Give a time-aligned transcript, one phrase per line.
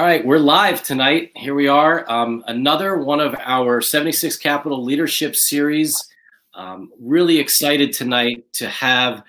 [0.00, 1.30] All right, we're live tonight.
[1.36, 2.10] Here we are.
[2.10, 5.94] Um, another one of our 76 Capital Leadership Series.
[6.54, 9.22] Um, really excited tonight to have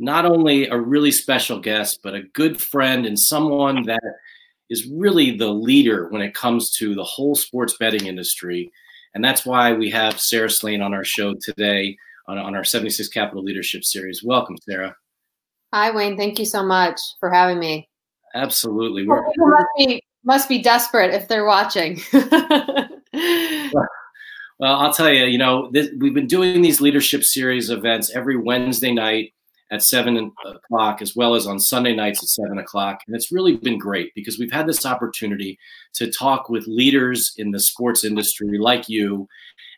[0.00, 4.02] not only a really special guest, but a good friend and someone that
[4.68, 8.72] is really the leader when it comes to the whole sports betting industry.
[9.14, 13.08] And that's why we have Sara Slane on our show today on, on our 76
[13.10, 14.24] Capital Leadership Series.
[14.24, 14.96] Welcome, Sara.
[15.72, 16.16] Hi, Wayne.
[16.16, 17.88] Thank you so much for having me.
[18.34, 19.06] Absolutely.
[19.06, 22.00] Well, people must be, must be desperate if they're watching.
[22.12, 22.88] well,
[24.62, 28.92] I'll tell you, you know, this, we've been doing these leadership series events every Wednesday
[28.92, 29.32] night
[29.70, 33.00] at seven o'clock, as well as on Sunday nights at seven o'clock.
[33.06, 35.58] And it's really been great because we've had this opportunity
[35.94, 39.28] to talk with leaders in the sports industry like you,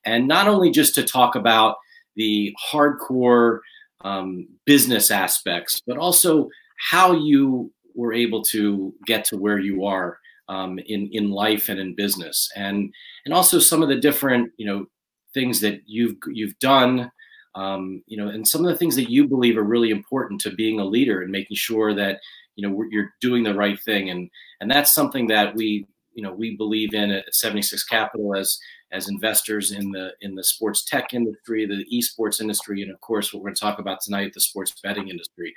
[0.04, 1.76] and not only just to talk about
[2.16, 3.60] the hardcore
[4.02, 6.48] um, business aspects, but also
[6.90, 10.18] how you were able to get to where you are
[10.50, 12.92] um, in in life and in business, and
[13.24, 14.86] and also some of the different you know
[15.32, 17.10] things that you've you've done,
[17.54, 20.50] um, you know, and some of the things that you believe are really important to
[20.50, 22.18] being a leader and making sure that
[22.56, 24.28] you know you're doing the right thing, and
[24.60, 28.58] and that's something that we you know we believe in at 76 Capital as
[28.90, 33.32] as investors in the in the sports tech industry, the esports industry, and of course
[33.32, 35.54] what we're going to talk about tonight, the sports betting industry.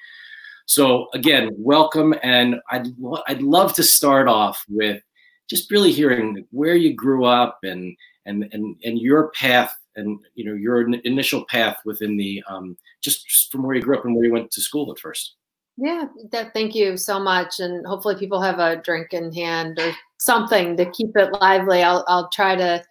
[0.65, 2.87] So again, welcome, and I'd
[3.27, 5.01] I'd love to start off with
[5.49, 10.45] just really hearing where you grew up and and and and your path and you
[10.45, 14.25] know your initial path within the um, just from where you grew up and where
[14.25, 15.35] you went to school at first.
[15.75, 19.91] Yeah, that, thank you so much, and hopefully people have a drink in hand or
[20.17, 21.83] something to keep it lively.
[21.83, 22.83] I'll I'll try to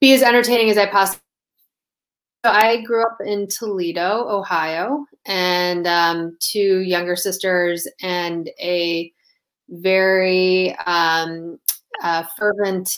[0.00, 1.21] be as entertaining as I possibly
[2.44, 9.12] I grew up in Toledo, Ohio, and um, two younger sisters and a
[9.68, 11.58] very um,
[12.02, 12.96] uh, fervent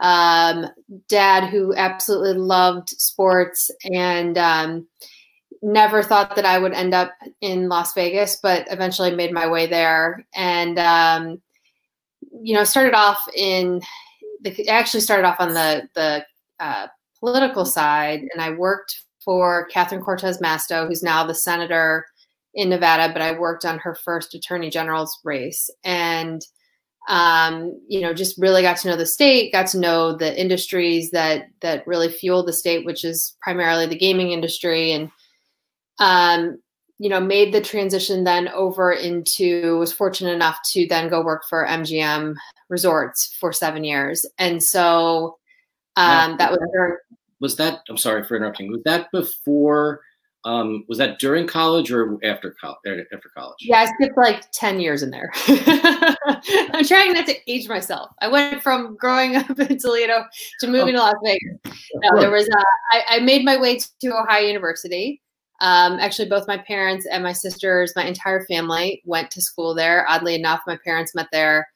[0.00, 0.66] um,
[1.08, 4.86] dad who absolutely loved sports and um,
[5.62, 9.66] never thought that I would end up in Las Vegas, but eventually made my way
[9.66, 10.24] there.
[10.34, 11.42] And, um,
[12.40, 13.80] you know, started off in,
[14.42, 16.24] the, I actually started off on the, the
[16.60, 16.86] uh,
[17.26, 22.06] political side, and I worked for Catherine Cortez Masto, who's now the senator
[22.54, 25.68] in Nevada, but I worked on her first attorney general's race.
[25.84, 26.40] And,
[27.08, 31.10] um, you know, just really got to know the state, got to know the industries
[31.10, 35.10] that that really fuel the state, which is primarily the gaming industry, and
[35.98, 36.58] um,
[36.98, 41.42] you know, made the transition then over into was fortunate enough to then go work
[41.48, 42.36] for MGM
[42.68, 45.36] Resorts for seven years, and so
[45.96, 46.96] um, that was during.
[47.40, 47.80] Was that?
[47.88, 48.70] I'm sorry for interrupting.
[48.70, 50.00] Was that before?
[50.44, 52.78] Um, was that during college or after college?
[53.12, 53.56] After college?
[53.60, 55.32] Yeah, I skipped like ten years in there.
[55.48, 58.12] I'm trying not to age myself.
[58.20, 60.24] I went from growing up in Toledo
[60.60, 60.98] to moving oh.
[60.98, 61.78] to Las Vegas.
[61.96, 62.48] No, there was.
[62.48, 65.20] A, I, I made my way to Ohio University.
[65.60, 70.06] Um, actually, both my parents and my sisters, my entire family went to school there.
[70.08, 71.66] Oddly enough, my parents met there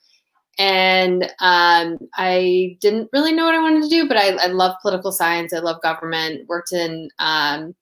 [0.60, 4.76] and um, I didn't really know what I wanted to do, but I, I love
[4.82, 5.54] political science.
[5.54, 6.46] I love government.
[6.48, 7.74] Worked in, um,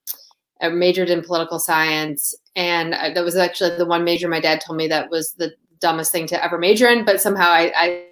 [0.63, 4.61] I majored in political science, and I, that was actually the one major my dad
[4.61, 7.05] told me that was the dumbest thing to ever major in.
[7.05, 8.05] But somehow I,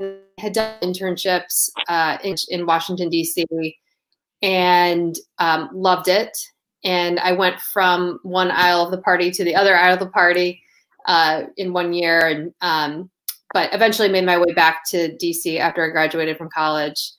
[0.00, 3.44] I had done internships uh, in, in, Washington D.C.
[4.40, 6.34] and um, loved it
[6.84, 10.06] and I went from one aisle of the party to the other aisle of the
[10.06, 10.62] party
[11.06, 13.10] uh, in one year, and um,
[13.52, 17.12] but eventually made my way back to DC after I graduated from college.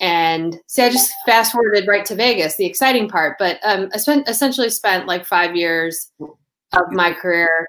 [0.00, 3.36] And see, I just fast forwarded right to Vegas, the exciting part.
[3.38, 7.66] But um, I spent essentially spent like five years of my career.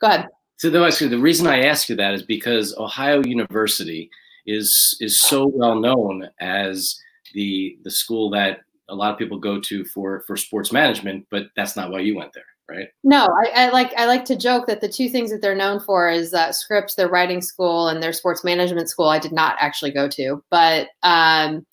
[0.00, 0.28] Go ahead.
[0.56, 4.10] So, the reason I ask you that is because Ohio University
[4.46, 6.98] is is so well known as
[7.32, 11.44] the the school that a lot of people go to for for sports management, but
[11.56, 12.88] that's not why you went there, right?
[13.02, 15.80] No, I, I like I like to joke that the two things that they're known
[15.80, 19.08] for is uh, Scripps, their writing school, and their sports management school.
[19.08, 21.66] I did not actually go to, but um,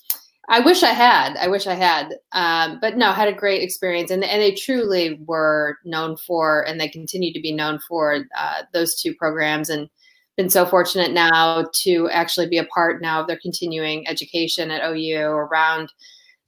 [0.50, 1.38] I wish I had.
[1.38, 2.16] I wish I had.
[2.34, 6.80] Um, but no, had a great experience, and and they truly were known for, and
[6.80, 9.90] they continue to be known for uh, those two programs, and
[10.38, 14.84] been so fortunate now to actually be a part now of their continuing education at
[14.84, 15.92] OU around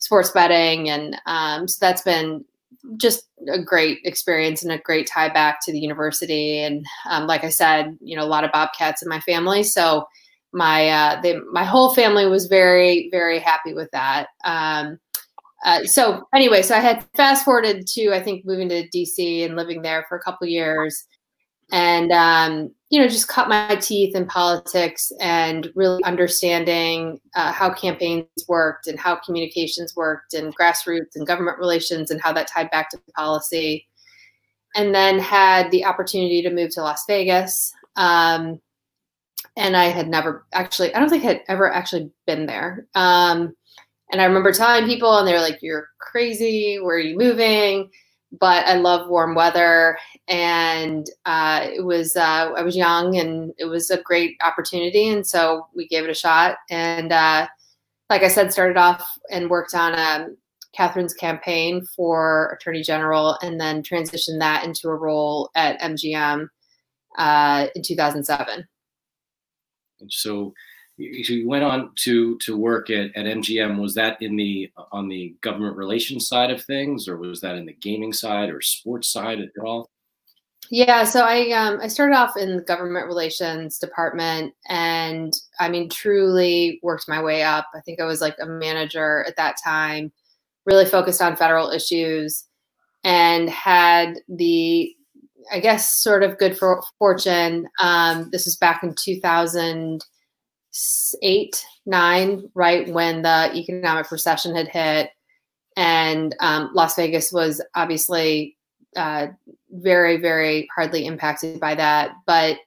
[0.03, 2.44] sports betting, and um, so that's been
[2.97, 6.59] just a great experience and a great tie back to the university.
[6.59, 10.05] And um, like I said, you know, a lot of Bobcats in my family, so
[10.51, 14.27] my uh, they, my whole family was very very happy with that.
[14.44, 15.00] Um,
[15.65, 19.56] uh, so anyway, so I had fast forwarded to I think moving to DC and
[19.56, 21.06] living there for a couple years,
[21.73, 27.73] and um, you know just cut my teeth in politics and really understanding uh, how
[27.73, 32.69] campaigns worked and how communications worked and grassroots and government relations and how that tied
[32.69, 33.87] back to policy,
[34.75, 37.73] and then had the opportunity to move to Las Vegas.
[37.95, 38.61] Um,
[39.57, 42.87] and I had never actually, I don't think I had ever actually been there.
[42.95, 43.55] Um,
[44.11, 46.77] and I remember telling people, and they're like, "You're crazy.
[46.79, 47.89] Where are you moving?"
[48.39, 49.97] But I love warm weather,
[50.27, 55.25] and uh, it was uh, I was young, and it was a great opportunity, and
[55.25, 56.57] so we gave it a shot.
[56.69, 57.47] And uh,
[58.09, 60.35] like I said, started off and worked on um,
[60.75, 66.47] Catherine's campaign for Attorney General, and then transitioned that into a role at MGM
[67.18, 68.68] uh, in 2007.
[70.09, 70.53] So
[70.98, 73.80] you went on to to work at, at MGM.
[73.80, 77.66] Was that in the on the government relations side of things, or was that in
[77.66, 79.90] the gaming side or sports side at all?
[80.69, 85.90] Yeah, so I um, I started off in the government relations department, and I mean,
[85.90, 87.68] truly worked my way up.
[87.75, 90.12] I think I was like a manager at that time,
[90.66, 92.45] really focused on federal issues,
[93.04, 94.95] and had the
[95.51, 97.68] I guess sort of good for fortune.
[97.81, 100.04] Um, this was back in 2000
[101.21, 105.09] eight, nine, right when the economic recession had hit.
[105.75, 108.57] And um, Las Vegas was obviously
[108.95, 109.27] uh,
[109.71, 112.57] very, very hardly impacted by that, but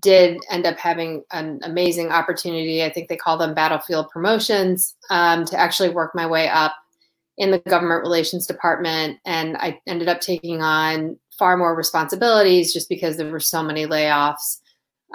[0.00, 2.84] did end up having an amazing opportunity.
[2.84, 6.74] I think they call them battlefield promotions um, to actually work my way up
[7.36, 9.18] in the government relations department.
[9.24, 13.86] And I ended up taking on far more responsibilities just because there were so many
[13.86, 14.58] layoffs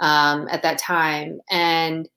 [0.00, 1.40] um, at that time.
[1.50, 2.08] And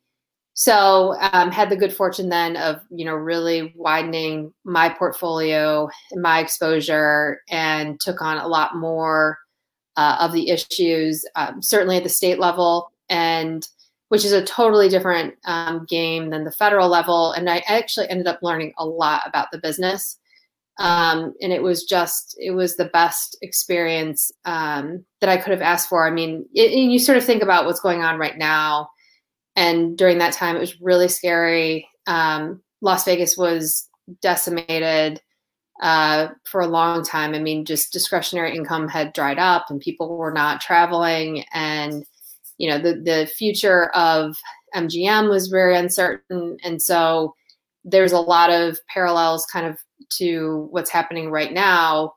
[0.60, 6.40] so um, had the good fortune then of you know really widening my portfolio my
[6.40, 9.38] exposure and took on a lot more
[9.98, 13.70] uh, of the issues um, certainly at the state level and
[14.10, 17.34] which is a totally different um, game than the federal level.
[17.34, 20.18] And i actually ended up learning a lot about the business
[20.80, 25.62] um, and it was just it was the best experience um, that i could have
[25.62, 26.08] asked for.
[26.08, 28.90] I mean it, you sort of think about what's going on right now
[29.58, 31.90] and during that time, it was really scary.
[32.06, 33.90] Um, Las Vegas was
[34.22, 35.20] decimated
[35.82, 37.34] uh, for a long time.
[37.34, 42.06] I mean, just discretionary income had dried up, and people were not traveling, and
[42.60, 44.38] you know, the the future of
[44.76, 47.34] MGM was very uncertain, and so
[47.84, 49.80] there's a lot of parallels, kind of,
[50.18, 52.14] to what's happening right now.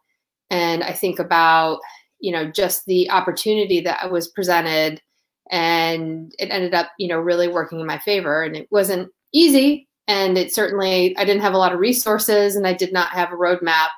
[0.51, 1.81] And I think about
[2.21, 5.01] you know just the opportunity that was presented
[5.51, 9.89] and it ended up you know really working in my favor and it wasn't easy
[10.09, 13.33] and it certainly i didn't have a lot of resources and i did not have
[13.33, 13.89] a roadmap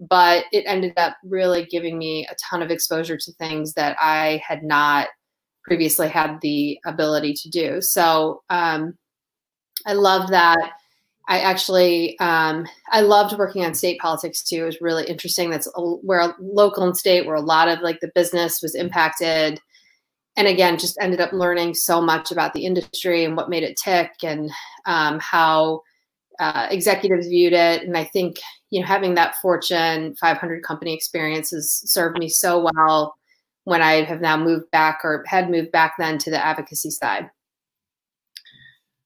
[0.00, 4.42] but it ended up really giving me a ton of exposure to things that i
[4.46, 5.08] had not
[5.62, 7.80] previously had the ability to do.
[7.80, 8.94] So um,
[9.86, 10.72] i love that.
[11.28, 14.62] I actually um, i loved working on state politics too.
[14.62, 15.50] It was really interesting.
[15.50, 19.60] That's where local and state where a lot of like the business was impacted
[20.36, 23.76] and again, just ended up learning so much about the industry and what made it
[23.76, 24.50] tick and
[24.86, 25.82] um, how
[26.40, 27.82] uh, executives viewed it.
[27.82, 28.38] And I think,
[28.70, 33.14] you know, having that Fortune 500 company experience has served me so well
[33.64, 37.30] when I have now moved back or had moved back then to the advocacy side.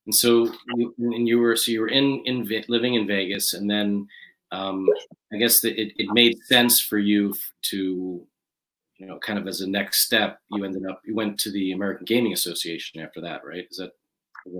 [0.06, 3.68] And so, you, and you were so you were in in living in Vegas, and
[3.68, 4.06] then
[4.52, 4.86] um,
[5.32, 7.34] I guess that it, it made sense for you
[7.70, 8.24] to
[8.98, 11.72] you know, kind of as a next step, you ended up you went to the
[11.72, 13.66] American Gaming Association after that, right?
[13.70, 13.92] Is that,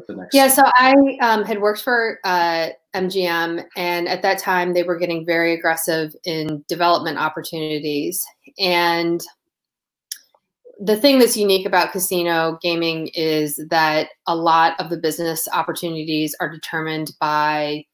[0.09, 0.35] the next?
[0.35, 0.49] Yeah.
[0.49, 5.25] So I um, had worked for uh, MGM, and at that time they were getting
[5.25, 8.27] very aggressive in development opportunities.
[8.59, 9.23] And
[10.79, 16.35] the thing that's unique about casino gaming is that a lot of the business opportunities
[16.41, 17.85] are determined by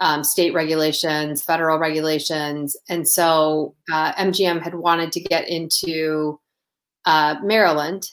[0.00, 2.76] um, state regulations, federal regulations.
[2.88, 6.40] And so uh, MGM had wanted to get into
[7.04, 8.08] uh, Maryland.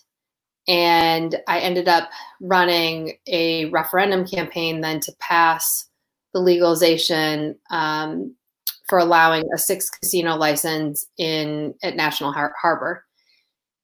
[0.68, 2.10] And I ended up
[2.42, 5.88] running a referendum campaign then to pass
[6.34, 8.36] the legalization um,
[8.90, 13.06] for allowing a six casino license in at National Har- Harbor.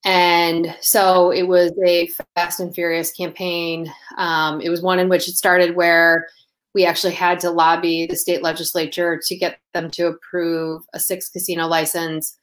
[0.05, 3.91] And so it was a fast and furious campaign.
[4.17, 6.27] Um, it was one in which it started where
[6.73, 11.29] we actually had to lobby the state legislature to get them to approve a six
[11.29, 12.37] casino license.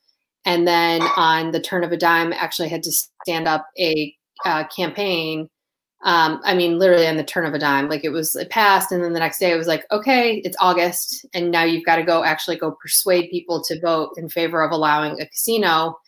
[0.44, 4.64] And then on the turn of a dime, actually had to stand up a uh,
[4.74, 5.48] campaign
[6.02, 7.88] um, I mean, literally on the turn of a dime.
[7.88, 10.56] Like it was it passed, and then the next day it was like, okay, it's
[10.58, 14.62] August, and now you've got to go actually go persuade people to vote in favor
[14.62, 15.98] of allowing a casino.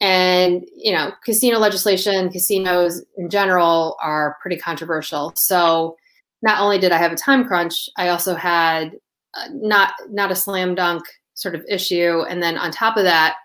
[0.00, 5.32] And you know, casino legislation, casinos in general are pretty controversial.
[5.36, 5.96] So
[6.42, 8.92] not only did I have a time crunch, I also had
[9.34, 13.36] uh, not not a slam dunk sort of issue, and then on top of that,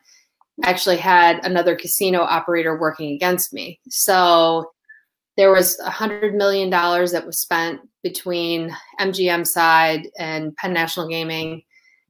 [0.64, 3.80] I actually had another casino operator working against me.
[3.90, 4.72] So
[5.38, 11.08] there was a hundred million dollars that was spent between MGM side and Penn National
[11.08, 11.64] Gaming,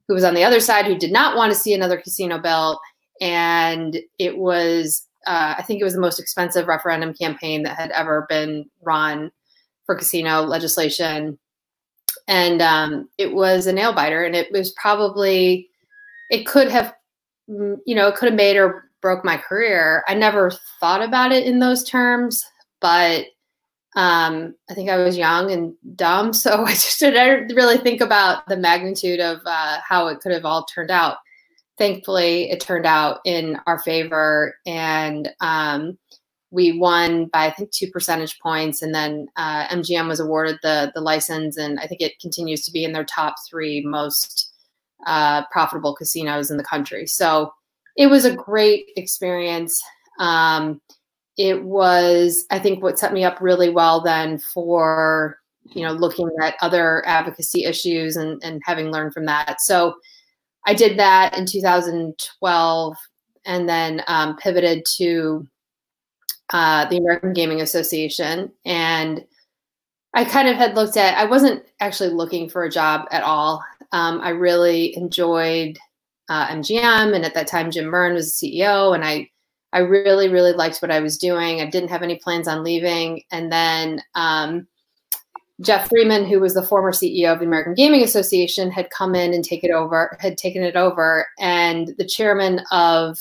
[0.08, 2.80] who was on the other side, who did not want to see another casino built,
[3.22, 7.92] and it was uh, I think it was the most expensive referendum campaign that had
[7.92, 9.32] ever been run
[9.90, 11.40] for casino legislation,
[12.28, 15.68] and um, it was a nail biter, and it was probably
[16.30, 16.94] it could have
[17.50, 20.04] mm, you know it could have made or broke my career.
[20.08, 22.46] I never thought about it in those terms
[22.82, 23.26] but
[23.96, 28.48] um, I think I was young and dumb, so I just didn't really think about
[28.48, 31.18] the magnitude of uh, how it could have all turned out.
[31.78, 35.98] Thankfully, it turned out in our favor, and um,
[36.52, 38.82] we won by I think two percentage points.
[38.82, 42.72] And then uh, MGM was awarded the the license, and I think it continues to
[42.72, 44.52] be in their top three most
[45.06, 47.06] uh, profitable casinos in the country.
[47.06, 47.54] So
[47.96, 49.82] it was a great experience.
[50.20, 50.82] Um,
[51.40, 55.40] it was i think what set me up really well then for
[55.74, 59.96] you know looking at other advocacy issues and, and having learned from that so
[60.68, 62.98] i did that in 2012
[63.46, 65.48] and then um, pivoted to
[66.54, 69.24] uh, the american gaming association and
[70.14, 73.64] i kind of had looked at i wasn't actually looking for a job at all
[73.92, 75.78] um, i really enjoyed
[76.30, 79.30] uh, mgm and at that time jim murren was the ceo and i
[79.72, 81.62] I really, really liked what I was doing.
[81.62, 83.22] I didn't have any plans on leaving.
[83.32, 84.68] And then um,
[85.62, 89.34] Geoff Freeman, who was the former CEO of the American Gaming Association, had come in
[89.34, 91.28] and take it over, had taken it over.
[91.40, 93.20] And the chairman of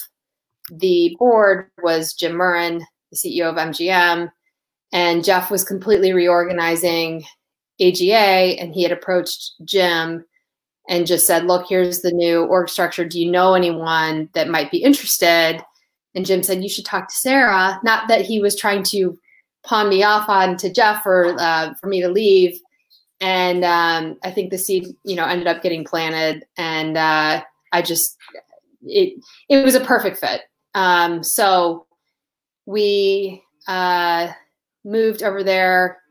[0.71, 4.31] the board was Jim Murren, the CEO of MGM.
[4.93, 7.25] And Geoff was completely reorganizing
[7.81, 10.25] AGA, and he had approached Jim
[10.89, 13.05] and just said, Look, here's the new org structure.
[13.05, 15.63] Do you know anyone that might be interested?
[16.15, 17.79] And Jim said, You should talk to Sara.
[17.85, 19.19] Not that he was trying to
[19.65, 22.59] pawn me off on to Geoff or uh, for me to leave.
[23.21, 26.47] And um, I think the seed, you know, ended up getting planted.
[26.57, 28.17] And uh, I just,
[28.83, 30.43] it, it was a perfect fit.
[30.75, 31.87] Um, so
[32.69, 34.31] we uh,
[34.85, 36.03] moved over there,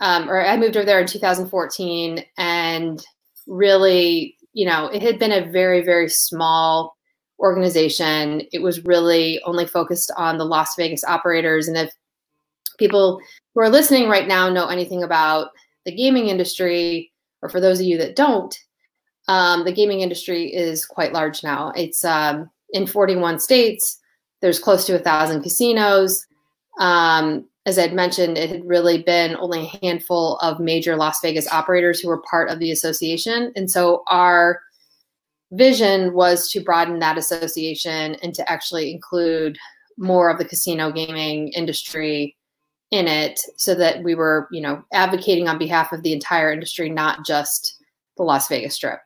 [0.00, 3.00] um, or I moved over there in 2014 and
[3.46, 6.96] really, you know, it had been a very, very small
[7.38, 8.42] organization.
[8.52, 11.68] It was really only focused on the Las Vegas operators.
[11.68, 11.92] And if
[12.76, 13.20] people
[13.54, 15.50] who are listening right now know anything about
[15.84, 18.58] the gaming industry, or for those of you that don't,
[19.28, 21.70] um, the gaming industry is quite large now.
[21.76, 23.99] It's um, in 41 states.
[24.40, 26.26] There's close to a thousand casinos.
[26.78, 31.50] Um, as I'd mentioned, it had really been only a handful of major Las Vegas
[31.52, 33.52] operators who were part of the association.
[33.54, 34.60] And so our
[35.52, 39.58] vision was to broaden that association and to actually include
[39.98, 42.36] more of the casino gaming industry
[42.90, 46.88] in it so that we were you know advocating on behalf of the entire industry
[46.88, 47.76] not just
[48.16, 49.00] the las vegas strip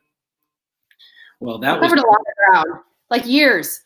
[1.40, 3.83] well that covered was a lot of ground like years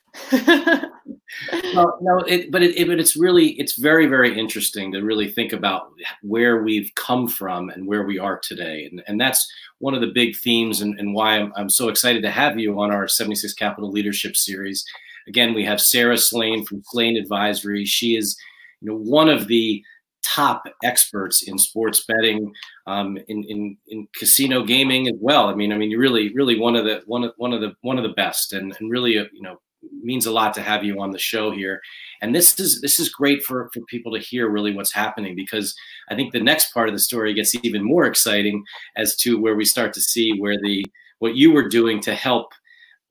[1.75, 5.31] well, no, it, but it, it, but it's really it's very very interesting to really
[5.31, 9.95] think about where we've come from and where we are today, and and that's one
[9.95, 12.91] of the big themes and, and why I'm, I'm so excited to have you on
[12.91, 14.85] our 76 Capital Leadership Series.
[15.29, 17.85] Again, we have Sara Slane from Slane Advisory.
[17.85, 18.37] She is,
[18.81, 19.83] you know, one of the
[20.25, 22.53] top experts in sports betting,
[22.87, 25.49] um, in, in in casino gaming as well.
[25.49, 27.75] I mean, I mean, you're really, really one of the one of one of the
[27.83, 29.61] one of the best, and and really, a, you know,
[30.03, 31.81] means a lot to have you on the show here.
[32.21, 35.75] And this is this is great for for people to hear really what's happening because
[36.09, 38.65] I think the next part of the story gets even more exciting
[38.97, 40.85] as to where we start to see where the
[41.19, 42.53] what you were doing to help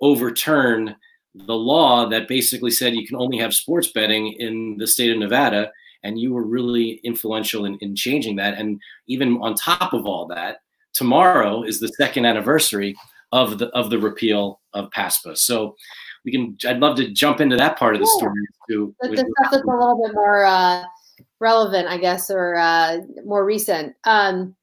[0.02, 0.96] overturn
[1.34, 5.18] the law that basically said you can only have sports betting in the state of
[5.18, 5.72] Nevada
[6.04, 10.26] and you were really influential in, in changing that and even on top of all
[10.28, 10.58] that
[10.94, 12.96] tomorrow is the second anniversary
[13.32, 15.38] of the of the repeal of PASPA.
[15.38, 15.76] So
[16.28, 16.58] we can.
[16.68, 18.36] I'd love to jump into that part of the story
[18.70, 18.94] too.
[19.00, 20.84] The, the stuff that's a little bit more uh,
[21.40, 23.96] relevant, I guess, or uh, more recent.
[24.04, 24.54] Um,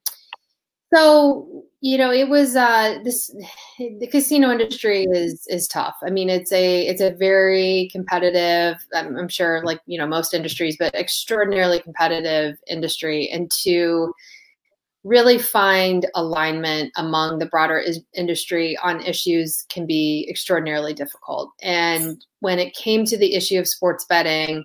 [0.93, 3.35] So you know, it was uh, this.
[3.79, 5.97] The casino industry is is tough.
[6.07, 8.77] I mean, it's a it's a very competitive.
[8.95, 13.29] I'm, I'm sure, like you know, most industries, but extraordinarily competitive industry.
[13.31, 14.15] And to
[15.05, 21.53] really find alignment among the broader is- industry on issues can be extraordinarily difficult.
[21.63, 24.65] And when it came to the issue of sports betting,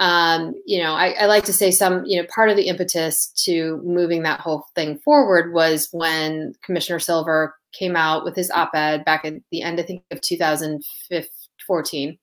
[0.00, 3.28] um, you know, I, I, like to say some, you know, part of the impetus
[3.44, 9.04] to moving that whole thing forward was when Commissioner Silver came out with his op-ed
[9.04, 12.18] back at the end, I think, of 2014,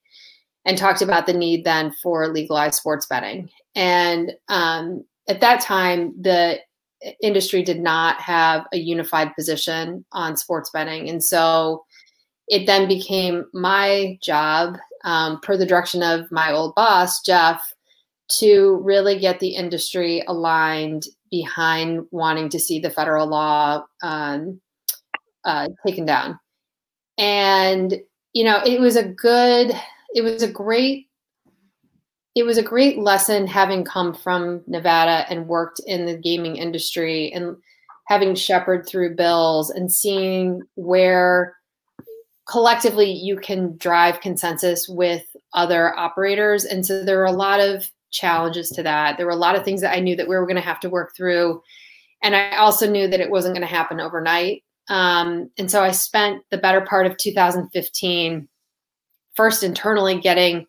[0.66, 3.48] and talked about the need then for legalized sports betting.
[3.74, 6.60] And um, at that time, the
[7.22, 11.84] industry did not have a unified position on sports betting, and so
[12.48, 17.62] it then became my job um, per the direction of my old boss, Geoff,
[18.38, 24.60] to really get the industry aligned behind wanting to see the federal law um,
[25.44, 26.38] uh, taken down.
[27.18, 28.00] And,
[28.32, 29.72] you know, it was a good,
[30.14, 31.08] it was a great,
[32.34, 37.32] it was a great lesson having come from Nevada and worked in the gaming industry
[37.32, 37.56] and
[38.06, 41.56] having shepherded through bills and seeing where
[42.48, 45.24] collectively you can drive consensus with
[45.54, 46.64] other operators.
[46.64, 49.16] And so there were a lot of challenges to that.
[49.16, 50.80] There were a lot of things that I knew that we were going to have
[50.80, 51.62] to work through.
[52.22, 54.64] And I also knew that it wasn't going to happen overnight.
[54.88, 58.48] Um, and so I spent the better part of 2015
[59.34, 60.66] first internally getting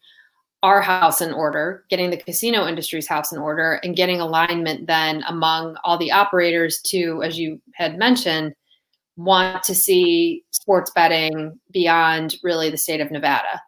[0.63, 5.23] our house in order, getting the casino industry's house in order, and getting alignment then
[5.27, 8.53] among all the operators to, as you had mentioned,
[9.17, 13.61] want to see sports betting beyond really the state of Nevada.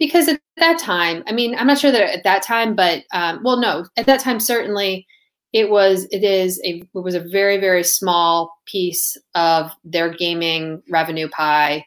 [0.00, 3.40] Because at that time, I mean, I'm not sure that at that time, but um,
[3.44, 5.06] well, no, at that time, certainly
[5.52, 10.82] it was, it is a, it was a very, very small piece of their gaming
[10.88, 11.84] revenue pie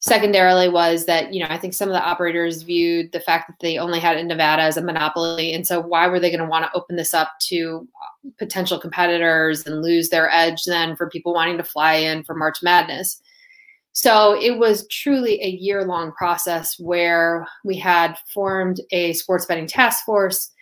[0.00, 3.56] secondarily was that you know i think some of the operators viewed the fact that
[3.60, 5.52] they only had in nevada as a monopoly.
[5.52, 8.78] And so why were they going to want to open this up to uh, potential
[8.78, 13.20] competitors and lose their edge then for people wanting to fly in for march madness?
[13.92, 19.66] So it was truly a year long process where we had formed a sports betting
[19.66, 20.52] task force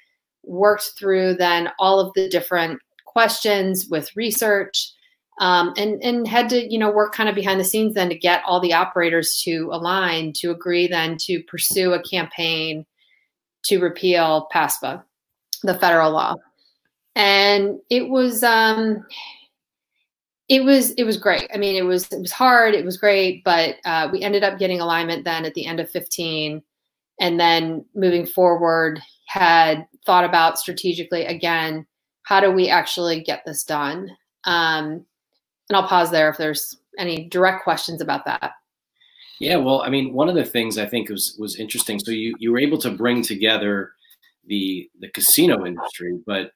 [0.44, 4.92] worked through then all of the different questions with research
[5.38, 8.18] um, and and had to you know work kind of behind the scenes then to
[8.18, 12.86] get all the operators to align to agree then to pursue a campaign
[13.64, 15.02] to repeal PASPA,
[15.62, 16.36] the federal law,
[17.14, 19.04] and it was um,
[20.48, 21.48] it was it was great.
[21.52, 22.74] I mean, it was it was hard.
[22.74, 25.90] It was great, but uh, we ended up getting alignment then at the end of
[25.90, 26.62] 15,
[27.20, 31.84] and then moving forward had thought about strategically again
[32.22, 34.08] how do we actually get this done
[34.44, 35.04] um,
[35.68, 38.52] and I'll pause there if there's any direct questions about that.
[39.38, 41.98] Yeah, well, I mean, one of the things I think was was interesting.
[41.98, 43.92] So you you were able to bring together
[44.46, 46.52] the the casino industry, but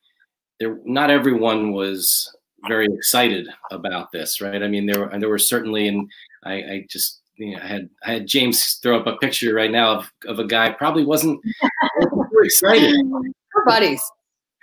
[0.59, 2.35] there not everyone was
[2.69, 4.63] very excited about this, right?
[4.63, 6.11] I mean, there were and there were certainly, and
[6.45, 9.71] I, I just you know, I had I had James throw up a picture right
[9.71, 11.41] now of, of a guy probably wasn't
[12.01, 12.95] very excited.
[13.05, 14.03] We're buddies.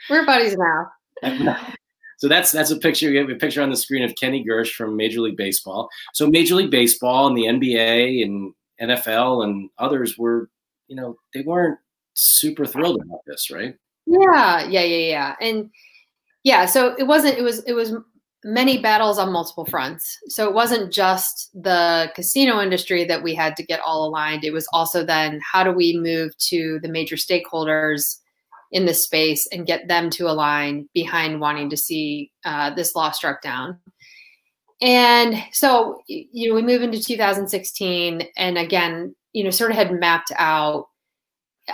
[0.10, 1.57] We're buddies now.
[2.17, 3.10] So that's that's a picture.
[3.10, 5.89] We have a picture on the screen of Kenny Gersh from Major League Baseball.
[6.13, 10.49] So Major League Baseball and the NBA and NFL and others were,
[10.88, 11.80] you know, they weren't
[12.13, 13.75] super thrilled about this, right?
[14.08, 15.69] Yeah, yeah, yeah, yeah, and
[16.43, 16.65] yeah.
[16.65, 17.38] So it wasn't.
[17.38, 17.63] It was.
[17.63, 17.93] It was
[18.43, 20.17] many battles on multiple fronts.
[20.27, 24.43] So it wasn't just the casino industry that we had to get all aligned.
[24.43, 28.17] It was also then how do we move to the major stakeholders
[28.71, 33.12] in the space and get them to align behind wanting to see uh, this law
[33.12, 33.80] struck down.
[34.82, 39.91] And so, you know, we move into 2016, and again, you know, sort of had
[39.91, 40.88] mapped out.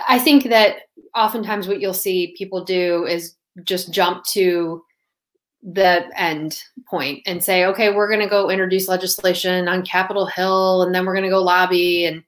[0.08, 0.76] I think that
[1.14, 4.82] oftentimes what you'll see people do is just jump to
[5.62, 10.82] the end point and say, okay, we're going to go introduce legislation on Capitol Hill,
[10.82, 12.22] and then we're going to go lobby and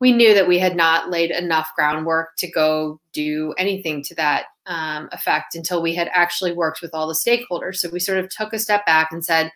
[0.00, 4.46] we knew that we had not laid enough groundwork to go do anything to that
[4.66, 7.76] um, effect until we had actually worked with all the stakeholders.
[7.76, 9.50] So we sort of took a step back and said,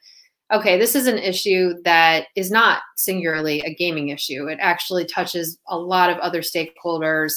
[0.52, 4.48] okay, this is an issue that is not singularly a gaming issue.
[4.48, 7.32] It actually touches a lot of other stakeholders.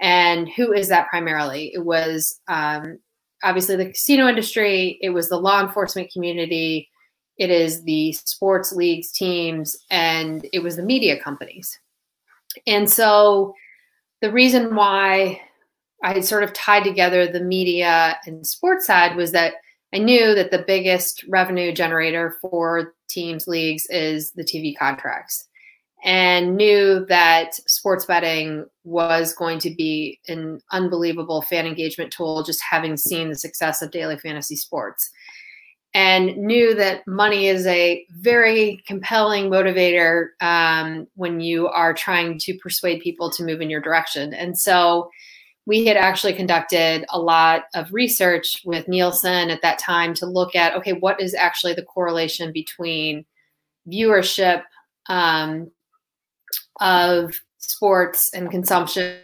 [0.00, 1.72] And who is that primarily?
[1.74, 2.98] It was um,
[3.44, 6.88] obviously the casino industry, it was the law enforcement community,
[7.36, 11.78] it is the sports leagues, teams, and it was the media companies.
[12.66, 13.54] And so
[14.20, 15.40] the reason why
[16.02, 19.54] I sort of tied together the media and sports side was that
[19.92, 25.48] I knew that the biggest revenue generator for teams, leagues is the TV contracts,
[26.04, 32.62] and knew that sports betting was going to be an unbelievable fan engagement tool, just
[32.62, 35.10] having seen the success of daily fantasy sports.
[35.92, 42.56] And knew that money is a very compelling motivator um, when you are trying to
[42.58, 44.32] persuade people to move in your direction.
[44.32, 45.10] And so,
[45.66, 50.56] we had actually conducted a lot of research with Nielsen at that time to look
[50.56, 53.24] at okay, what is actually the correlation between
[53.86, 54.62] viewership
[55.08, 55.70] um,
[56.80, 59.18] of sports and consumption.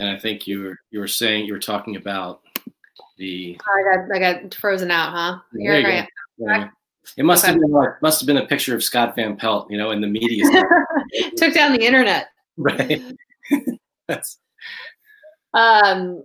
[0.00, 2.40] And I think you were you were saying you were talking about
[3.18, 3.60] the.
[3.60, 5.38] I got I got frozen out, huh?
[5.52, 6.06] There you
[6.38, 6.68] go.
[7.16, 7.52] It must okay.
[7.52, 10.00] have been like, must have been a picture of Scott Van Pelt, you know, in
[10.00, 10.44] the media.
[11.36, 12.28] Took down the internet.
[12.56, 13.02] Right.
[15.52, 16.22] Um.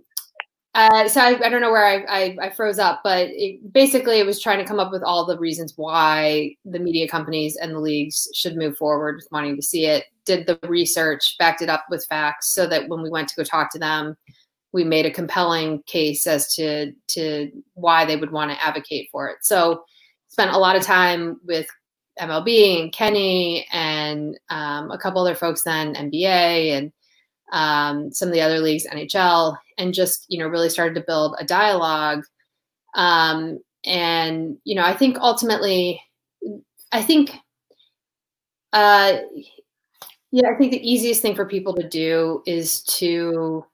[0.76, 4.18] Uh, so I, I don't know where I, I, I froze up, but it, basically
[4.18, 7.72] it was trying to come up with all the reasons why the media companies and
[7.72, 10.04] the leagues should move forward with wanting to see it.
[10.26, 13.42] Did the research, backed it up with facts, so that when we went to go
[13.42, 14.18] talk to them,
[14.72, 19.30] we made a compelling case as to to why they would want to advocate for
[19.30, 19.38] it.
[19.40, 19.82] So
[20.28, 21.66] spent a lot of time with
[22.20, 26.92] MLB and Kenny and um, a couple other folks then NBA and
[27.52, 31.36] um, some of the other leagues NHL and just you know really started to build
[31.38, 32.24] a dialogue.
[32.94, 36.02] Um, and you know I think ultimately
[36.92, 37.30] I think
[38.72, 39.18] uh,
[40.32, 43.64] yeah I think the easiest thing for people to do is to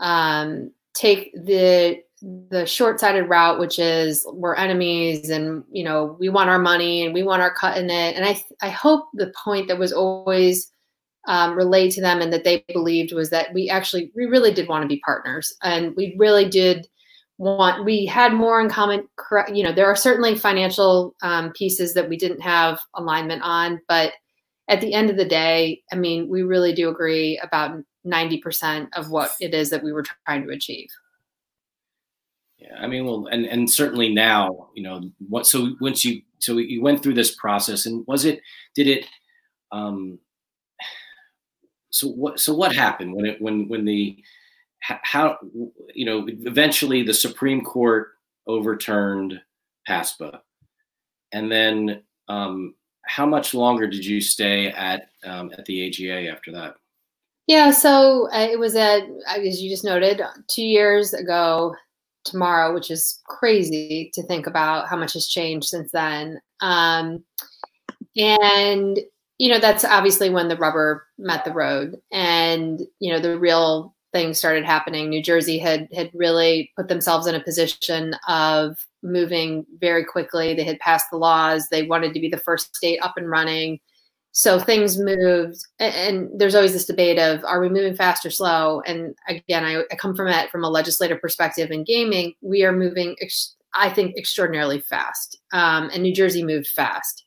[0.00, 2.02] um, take the
[2.50, 7.12] the short-sighted route which is we're enemies and you know we want our money and
[7.12, 8.16] we want our cut in it.
[8.16, 10.72] And i i hope the point that was always
[11.26, 14.68] um, relayed to them and that they believed was that we actually we really did
[14.68, 16.86] want to be partners and we really did
[17.38, 19.06] want we had more in common
[19.52, 24.12] you know there are certainly financial um, pieces that we didn't have alignment on but
[24.68, 29.10] at the end of the day i mean we really do agree about 90% of
[29.10, 30.88] what it is that we were trying to achieve
[32.58, 35.46] yeah, I mean, well, and and certainly now, you know, what?
[35.46, 38.40] So once you so you went through this process, and was it?
[38.74, 39.06] Did it?
[39.72, 40.18] Um,
[41.96, 42.40] so what?
[42.40, 44.22] So what happened when it when when the
[44.80, 45.38] how
[45.94, 48.08] you know eventually the Supreme Court
[48.46, 49.40] overturned
[49.88, 50.40] PASPA,
[51.32, 52.74] and then um,
[53.06, 56.74] how much longer did you stay at um, at the AGA after that?
[57.46, 61.74] Yeah, so uh, it was at as you just noted two years ago
[62.24, 66.40] tomorrow, which is crazy to think about how much has changed since then.
[66.60, 67.24] Um,
[68.16, 68.98] and
[69.38, 73.94] you know that's obviously when the rubber met the road, and you know the real
[74.12, 75.08] things started happening.
[75.08, 80.54] New Jersey had had really put themselves in a position of moving very quickly.
[80.54, 81.68] They had passed the laws.
[81.70, 83.80] They wanted to be the first state up and running
[84.36, 88.82] so things moved and there's always this debate of are we moving fast or slow
[88.82, 92.72] and again i, I come from it from a legislative perspective in gaming we are
[92.72, 93.16] moving
[93.72, 97.24] i think extraordinarily fast um, and new jersey moved fast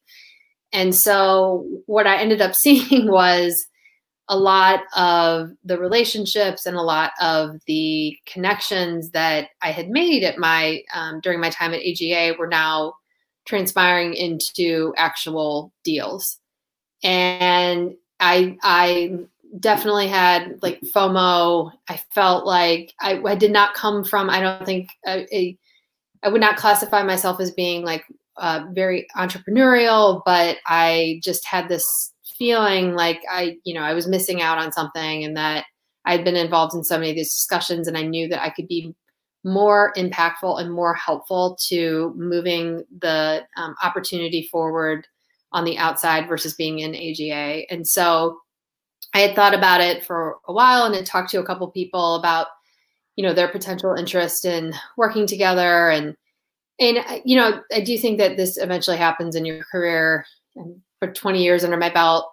[0.74, 3.66] and so what i ended up seeing was
[4.32, 10.24] a lot of the relationships and a lot of the connections that i had made
[10.24, 12.94] at my um, during my time at aga were now
[13.46, 16.40] transpiring into actual deals
[17.04, 19.20] and I I
[19.60, 21.72] definitely had like FOMO.
[21.88, 24.30] I felt like I, I did not come from.
[24.30, 25.58] I don't think a,
[26.24, 28.04] I would not classify myself as being like
[28.40, 34.08] uh, very entrepreneurial, but I just had this feeling like I you know I was
[34.08, 35.66] missing out on something, and that
[36.06, 38.68] I'd been involved in so many of these discussions, and I knew that I could
[38.68, 38.96] be
[39.44, 45.08] more impactful and more helpful to moving the um, opportunity forward
[45.52, 47.72] on the outside versus being in AGA.
[47.72, 48.38] And so
[49.14, 52.16] I had thought about it for a while and had talked to a couple people
[52.16, 52.48] about,
[53.16, 55.90] you know, their potential interest in working together.
[55.90, 56.16] And,
[56.80, 61.12] and, you know, I do think that this eventually happens in your career and for
[61.12, 62.30] 20 years under my belt.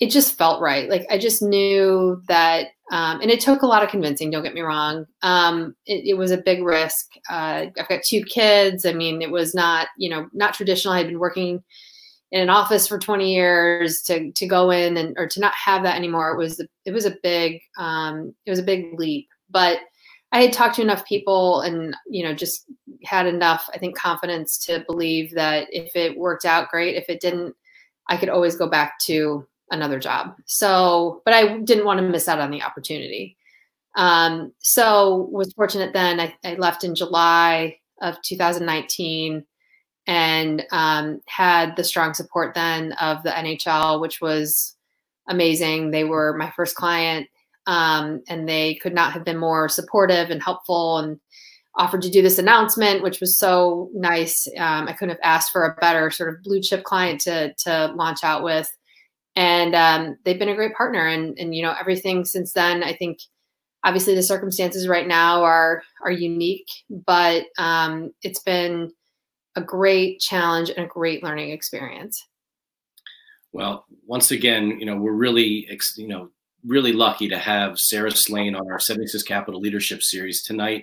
[0.00, 0.88] It just felt right.
[0.88, 4.30] Like I just knew that, um, and it took a lot of convincing.
[4.30, 5.06] Don't get me wrong.
[5.22, 7.06] Um, it, it, was a big risk.
[7.28, 8.86] Uh, I've got two kids.
[8.86, 10.94] I mean, it was not, you know, not traditional.
[10.94, 11.64] I'd been working
[12.30, 15.82] in an office for 20 years to to go in and or to not have
[15.82, 19.78] that anymore it was it was a big um, it was a big leap but
[20.32, 22.64] i had talked to enough people and you know just
[23.04, 27.20] had enough i think confidence to believe that if it worked out great if it
[27.20, 27.54] didn't
[28.08, 30.34] i could always go back to another job.
[30.46, 33.36] So, but I didn't want to miss out on the opportunity.
[33.96, 36.20] Um, so was fortunate then.
[36.20, 39.44] I, I, left in July of 2019
[40.06, 44.76] and um, had the strong support then of the NHL, which was
[45.28, 45.90] amazing.
[45.90, 47.28] They were my first client,
[47.66, 51.18] um, and they could not have been more supportive and helpful and
[51.78, 54.46] offered to do this announcement, which was so nice.
[54.58, 57.92] Um, I couldn't have asked for a better sort of blue chip client to to
[57.94, 58.68] launch out with,
[59.36, 61.06] and um, they've been a great partner.
[61.06, 62.82] And and you know everything since then.
[62.82, 63.20] I think
[63.84, 68.92] obviously the circumstances right now are are unique, but um, it's been
[69.54, 72.26] a great challenge and a great learning experience.
[73.52, 76.30] Well, once again, you know we're really you know
[76.66, 80.82] really lucky to have Sara Slane on our 76 Capital Leadership Series tonight.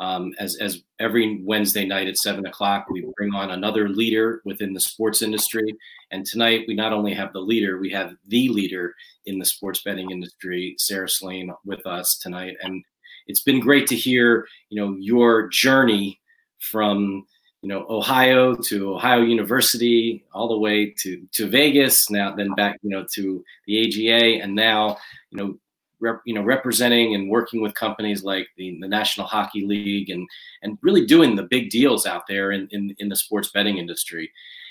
[0.00, 4.72] Um, as, as every Wednesday night at seven o'clock, we bring on another leader within
[4.72, 5.76] the sports industry.
[6.10, 8.94] And tonight, we not only have the leader, we have the leader
[9.26, 12.56] in the sports betting industry, Sara Slane, with us tonight.
[12.62, 12.82] And
[13.26, 16.18] it's been great to hear, you know, your journey
[16.58, 17.26] from
[17.62, 22.08] you know Ohio to Ohio University, all the way to to Vegas.
[22.10, 24.96] Now, then back, you know, to the AGA, and now,
[25.30, 25.58] you know,
[26.00, 30.28] rep, you know, representing and working with companies like the, the National Hockey League and
[30.62, 34.30] and really doing the big deals out there in, in, in the sports betting industry.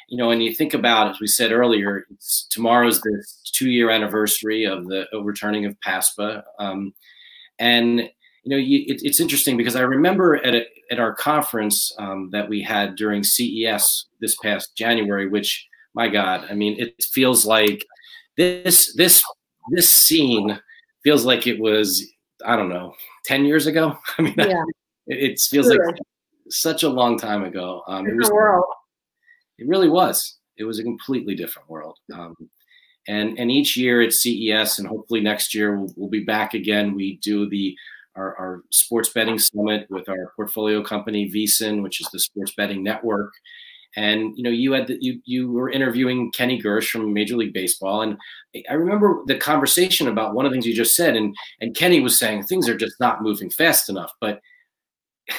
[0.10, 2.08] You know, and you think about, as we said earlier,
[2.50, 6.44] tomorrow's the two year anniversary of the overturning of PASPA.
[6.58, 6.94] Um,
[7.60, 11.92] and, you know, you, it, it's interesting because I remember at, a, at our conference
[12.00, 17.04] um, that we had during CES this past January, which, my God, I mean, it
[17.04, 17.86] feels like
[18.36, 19.22] this, this,
[19.72, 20.60] this scene
[21.04, 22.06] feels like it was
[22.46, 22.94] I don't know
[23.26, 23.98] ten years ago.
[24.18, 24.64] I mean, yeah.
[25.08, 25.86] it, it, feels sure.
[25.86, 25.96] like
[26.50, 27.84] such a long time ago.
[27.88, 28.66] Um, it was world.
[29.58, 30.38] It really was.
[30.58, 31.98] It was a completely different world.
[32.14, 32.36] Um,
[33.08, 36.96] and and each year at CES, and hopefully next year we'll, we'll be back again.
[36.96, 37.76] We do the
[38.16, 42.84] our, our, sports betting summit with our portfolio company VSiN, which is the sports betting
[42.84, 43.32] network.
[43.96, 47.54] And you know, you had the, you you were interviewing Kenny Gersh from Major League
[47.54, 48.18] Baseball, and
[48.70, 52.00] I remember the conversation about one of the things you just said, and and Kenny
[52.00, 54.42] was saying things are just not moving fast enough, but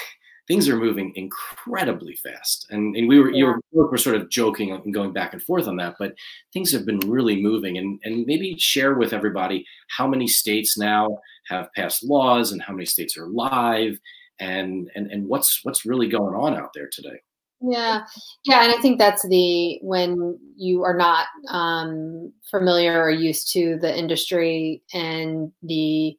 [0.48, 2.66] things are moving incredibly fast.
[2.70, 5.68] And, and we were you were, were sort of joking and going back and forth
[5.68, 6.14] on that, but
[6.52, 7.78] things have been really moving.
[7.78, 9.64] And and maybe share with everybody
[9.96, 13.96] how many states now have passed laws and how many states are live,
[14.40, 17.20] and and and what's what's really going on out there today.
[17.62, 18.06] Yeah,
[18.44, 23.76] yeah, and I think that's the when you are not um, familiar or used to
[23.80, 26.16] the industry and the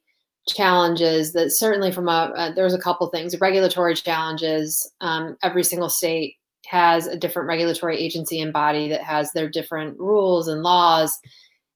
[0.48, 4.88] challenges that certainly from a uh, there's a couple things regulatory challenges.
[5.00, 9.98] Um, every single state has a different regulatory agency and body that has their different
[9.98, 11.18] rules and laws.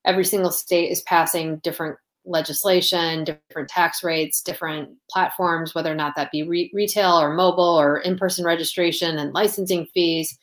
[0.05, 1.97] Every single state is passing different
[2.27, 7.63] legislation, different tax rates, different platforms, whether or not that be re- retail or mobile
[7.65, 10.37] or in person registration and licensing fees.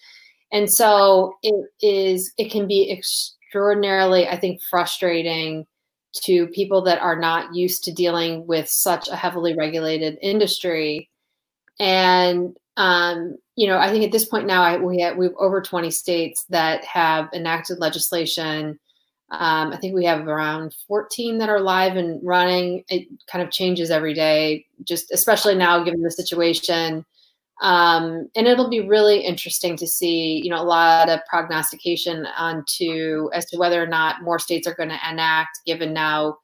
[0.52, 5.66] And so it is, it can be extraordinarily, I think, frustrating
[6.24, 11.10] to people that are not used to dealing with such a heavily regulated industry.
[11.80, 15.36] And, um, you know, I think at this point now, I, we have, we have
[15.40, 18.80] over 20 states that have enacted legislation
[19.40, 22.84] um, I think we have around 14 that are live and running.
[22.88, 27.04] It kind of changes every day, just especially now given the situation.
[27.62, 33.30] Um, and it'll be really interesting to see, you know, a lot of prognostication onto
[33.34, 36.38] as to whether or not more states are going to enact, given now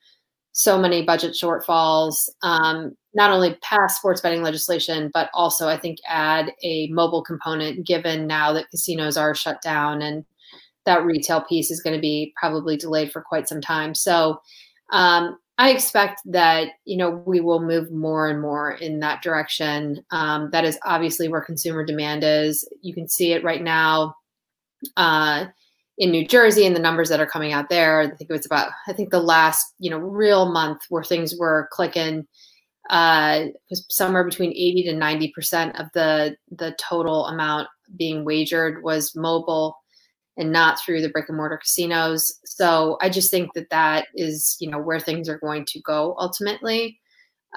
[0.52, 2.16] so many budget shortfalls.
[2.42, 7.86] Um, not only pass sports betting legislation, but also I think add a mobile component,
[7.86, 10.26] given now that casinos are shut down and
[10.90, 13.94] that retail piece is going to be probably delayed for quite some time.
[13.94, 14.42] So
[14.92, 20.04] um, I expect that you know we will move more and more in that direction.
[20.12, 22.68] Um, that is obviously where consumer demand is.
[22.82, 24.16] You can see it right now
[24.98, 25.46] uh,
[25.98, 28.02] in New Jersey and the numbers that are coming out there.
[28.02, 31.36] I think it was about I think the last you know real month where things
[31.38, 32.26] were clicking
[32.90, 38.82] uh, was somewhere between 80 to 90 percent of the the total amount being wagered
[38.82, 39.79] was mobile
[40.40, 42.34] and not through the brick and mortar casinos.
[42.46, 46.16] So I just think that that is, you know, where things are going to go
[46.18, 46.98] ultimately.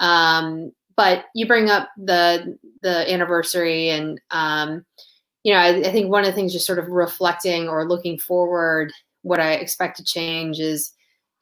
[0.00, 4.84] Um, but you bring up the the anniversary, and um,
[5.44, 8.18] you know, I, I think one of the things just sort of reflecting or looking
[8.18, 8.92] forward,
[9.22, 10.92] what I expect to change is,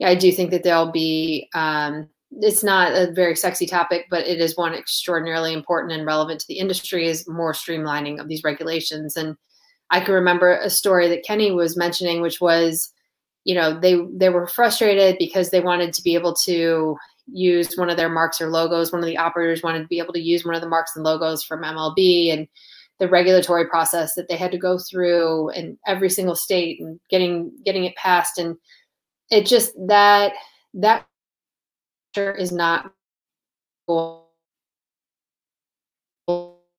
[0.04, 1.48] I do think that there'll be.
[1.54, 6.38] Um, it's not a very sexy topic, but it is one extraordinarily important and relevant
[6.40, 7.08] to the industry.
[7.08, 9.36] Is more streamlining of these regulations and
[9.90, 12.92] I can remember a story that Kenny was mentioning, which was
[13.44, 16.96] you know they they were frustrated because they wanted to be able to
[17.32, 18.92] use one of their marks or logos.
[18.92, 21.04] One of the operators wanted to be able to use one of the marks and
[21.04, 22.48] logos from mlb and
[22.98, 27.50] the regulatory process that they had to go through in every single state and getting
[27.64, 28.38] getting it passed.
[28.38, 28.56] And
[29.30, 30.32] it just that
[30.74, 31.06] that
[32.16, 32.92] is not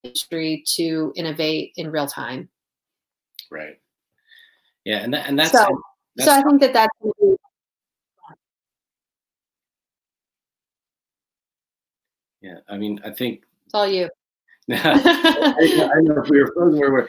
[0.03, 2.49] industry to innovate in real time
[3.51, 3.77] right.
[4.83, 5.81] Yeah and that, and that's so,
[6.15, 6.97] that's so i think that that's
[12.41, 14.09] yeah i mean i think it's all you
[14.73, 17.07] I, I, know if we were frozen where we're.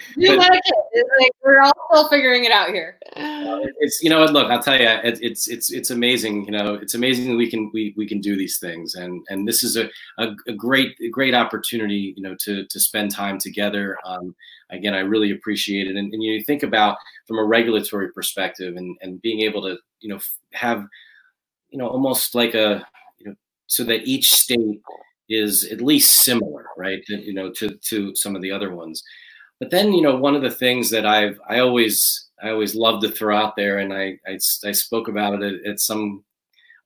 [1.21, 2.99] like we're all still figuring it out here.
[3.17, 4.33] it's you know what?
[4.33, 7.51] look I'll tell you it, it's it's it's amazing you know it's amazing that we
[7.51, 10.97] can we, we can do these things and and this is a, a, a great
[11.01, 13.99] a great opportunity you know to to spend time together.
[14.05, 14.35] Um,
[14.71, 16.97] again, I really appreciate it and, and you think about
[17.27, 20.19] from a regulatory perspective and and being able to you know
[20.53, 20.87] have
[21.71, 22.87] you know almost like a
[23.19, 23.35] you know
[23.67, 24.81] so that each state
[25.29, 27.03] is at least similar, right?
[27.09, 29.03] You know, to to some of the other ones.
[29.61, 33.01] But then, you know, one of the things that I've I always I always love
[33.03, 36.25] to throw out there, and I I, I spoke about it at, at, some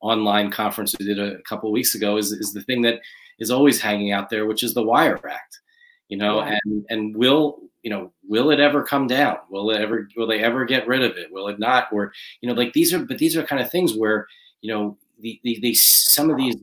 [0.00, 3.00] online conference we did a, couple weeks ago, is is the thing that
[3.38, 5.60] is always hanging out there, which is the Wire Act.
[6.08, 6.58] You know, yeah.
[6.64, 9.38] and and will you know will it ever come down?
[9.48, 11.32] Will it ever will they ever get rid of it?
[11.32, 11.88] Will it not?
[11.92, 14.26] Or you know, like these are but these are kind of things where
[14.60, 16.56] you know the, the, the some of these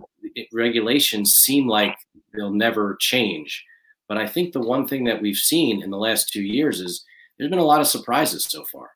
[0.51, 1.95] regulations seem like
[2.33, 3.63] they'll never change.
[4.07, 7.03] But I think the one thing that we've seen in the last two years is
[7.37, 8.91] there's been a lot of surprises so far.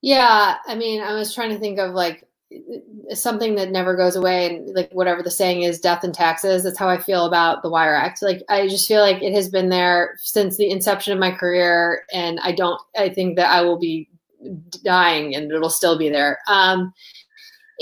[0.00, 2.26] Yeah, I mean, I was trying to think of like
[3.12, 6.78] something that never goes away and like whatever the saying is death and taxes that's
[6.78, 9.68] how i feel about the wire act like i just feel like it has been
[9.68, 13.78] there since the inception of my career and i don't i think that i will
[13.78, 14.08] be
[14.84, 16.92] dying and it'll still be there um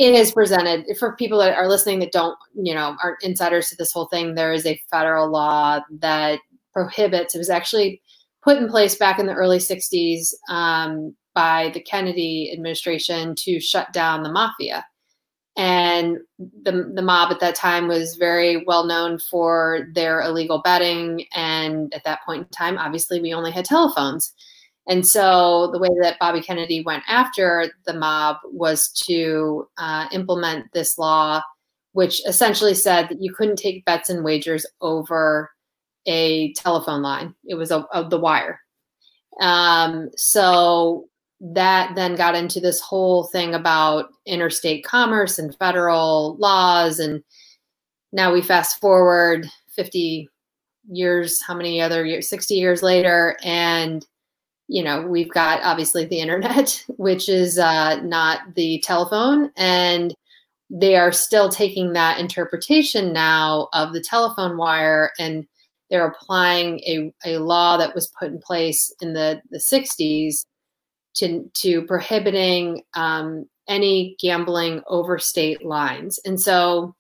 [0.01, 3.77] it is presented for people that are listening that don't, you know, aren't insiders to
[3.77, 4.35] this whole thing.
[4.35, 6.41] There is a federal law that
[6.73, 7.35] prohibits.
[7.35, 8.01] It was actually
[8.43, 13.93] put in place back in the early '60s um, by the Kennedy administration to shut
[13.93, 14.87] down the mafia.
[15.59, 21.27] And the, the mob at that time was very well known for their illegal betting.
[21.35, 24.33] And at that point in time, obviously, we only had telephones.
[24.91, 30.67] And so the way that Bobby Kennedy went after the mob was to uh, implement
[30.73, 31.41] this law,
[31.93, 35.49] which essentially said that you couldn't take bets and wagers over
[36.07, 37.37] a telephone line.
[37.45, 38.61] It was a the wire.
[39.41, 41.09] Um, so
[41.41, 46.99] that then got into this whole thing about interstate commerce and federal laws.
[46.99, 47.23] And
[48.13, 50.29] now we fast forward 50
[50.91, 54.05] years, how many other years, 60 years later, and
[54.71, 60.15] you know, we've got obviously the internet, which is uh, not the telephone, and
[60.71, 65.45] they are still taking that interpretation now of the telephone wire and
[65.91, 70.47] they're applying a, a law that was put in place in the, the 60s
[71.17, 76.21] to, to prohibiting um, any gambling over state lines.
[76.25, 76.95] And so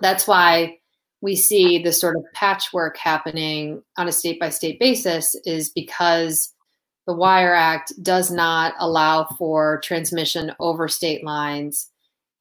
[0.00, 0.78] that's why
[1.20, 6.51] we see this sort of patchwork happening on a state by state basis is because
[7.06, 11.90] the Wire Act does not allow for transmission over state lines.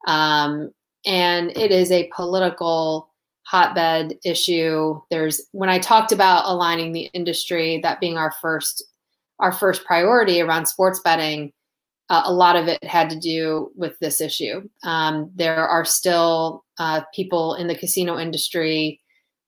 [0.07, 0.71] Um,
[1.05, 3.09] and it is a political
[3.43, 4.99] hotbed issue.
[5.09, 8.83] There's when I talked about aligning the industry, that being our first
[9.39, 11.51] our first priority around sports betting,
[12.09, 14.69] uh, a lot of it had to do with this issue.
[14.83, 19.01] Um, there are still uh, people in the casino industry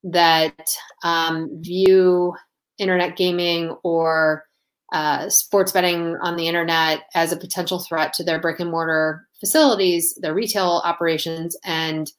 [0.04, 0.68] that
[1.04, 2.34] um, view
[2.80, 4.46] internet gaming or
[4.94, 9.28] uh, sports betting on the internet as a potential threat to their brick and mortar
[9.40, 12.12] facilities, their retail operations, and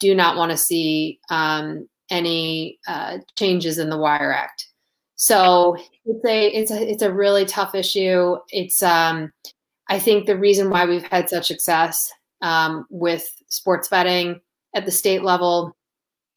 [0.00, 4.66] do not want to see um, any uh, changes in the Wire Act.
[5.14, 8.36] So it's a it's a it's a really tough issue.
[8.48, 9.32] It's um,
[9.88, 14.40] I think the reason why we've had such success um, with sports betting
[14.74, 15.76] at the state level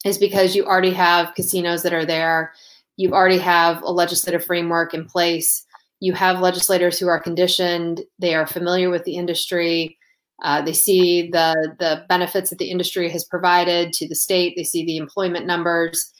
[0.04, 2.52] is because you already have casinos that are there
[2.96, 5.64] you already have a legislative framework in place.
[6.00, 9.96] You have legislators who are conditioned, they are familiar with the industry.
[10.42, 14.54] Uh, they see the the benefits that the industry has provided to the state.
[14.56, 16.12] They see the employment numbers.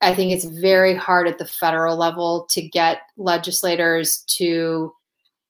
[0.00, 4.92] I think it's very hard at the federal level to get legislators to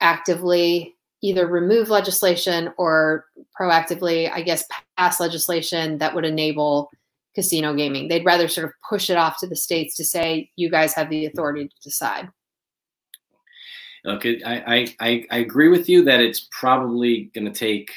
[0.01, 3.25] actively either remove legislation or
[3.59, 4.65] proactively, I guess,
[4.97, 6.91] pass legislation that would enable
[7.35, 8.09] casino gaming.
[8.09, 11.11] They'd rather sort of push it off to the states to say, you guys have
[11.11, 12.29] the authority to decide.
[14.07, 17.91] Okay, I, I, I agree with you that it's probably going to take.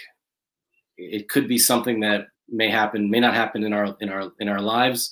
[0.98, 4.48] It could be something that may happen, may not happen in our in our in
[4.48, 5.12] our lives,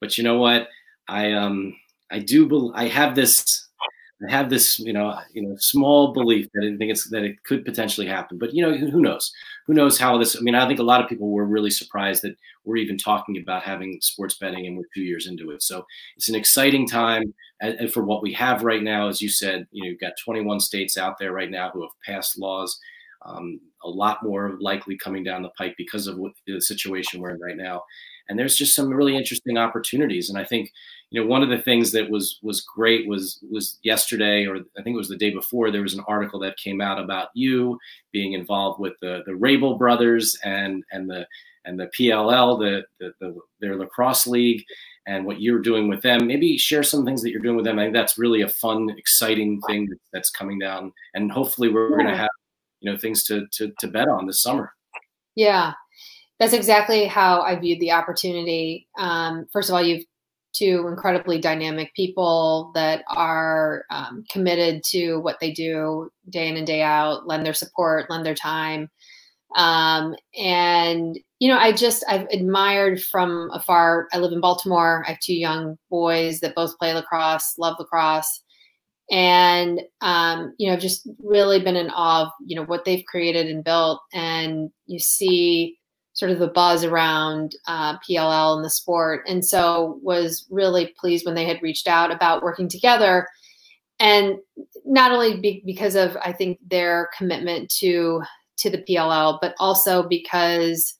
[0.00, 0.68] but you know what?
[1.08, 1.74] I um
[2.10, 3.65] I do I have this
[4.26, 7.42] I have this, you know, you know, small belief that I think it's that it
[7.44, 8.38] could potentially happen.
[8.38, 9.30] But you know, who knows?
[9.66, 10.36] Who knows how this?
[10.36, 13.36] I mean, I think a lot of people were really surprised that we're even talking
[13.36, 15.62] about having sports betting, and we're two years into it.
[15.62, 15.84] So
[16.16, 17.34] it's an exciting time.
[17.60, 20.60] And for what we have right now, as you said, you know, you've got 21
[20.60, 22.78] states out there right now who have passed laws.
[23.24, 27.30] Um, a lot more likely coming down the pipe because of what the situation we're
[27.30, 27.82] in right now.
[28.28, 30.28] And there's just some really interesting opportunities.
[30.28, 30.70] And I think
[31.10, 34.82] you know, one of the things that was was great was was yesterday, or I
[34.82, 37.78] think it was the day before, there was an article that came out about you
[38.12, 41.26] being involved with the the Rabil brothers and and the
[41.64, 44.64] and the PLL, the, the, the their lacrosse league,
[45.06, 46.26] and what you're doing with them.
[46.26, 47.78] Maybe share some things that you're doing with them.
[47.78, 52.06] I think that's really a fun, exciting thing that's coming down, and hopefully we're going
[52.06, 52.30] to have
[52.80, 54.72] you know things to, to to bet on this summer.
[55.36, 55.74] Yeah,
[56.40, 58.88] that's exactly how I viewed the opportunity.
[58.98, 60.04] Um, first of all, you've
[60.56, 66.66] two incredibly dynamic people that are um, committed to what they do day in and
[66.66, 68.88] day out, lend their support, lend their time.
[69.56, 74.08] Um, and, you know, I just, I've admired from afar.
[74.12, 75.04] I live in Baltimore.
[75.06, 78.42] I have two young boys that both play lacrosse, love lacrosse.
[79.10, 83.04] And, um, you know, I've just really been in awe of, you know, what they've
[83.06, 84.00] created and built.
[84.12, 85.75] And you see,
[86.16, 91.24] sort of the buzz around uh, PLL and the sport, and so was really pleased
[91.24, 93.28] when they had reached out about working together,
[94.00, 94.36] and
[94.84, 98.22] not only be, because of I think their commitment to
[98.58, 100.96] to the PLL, but also because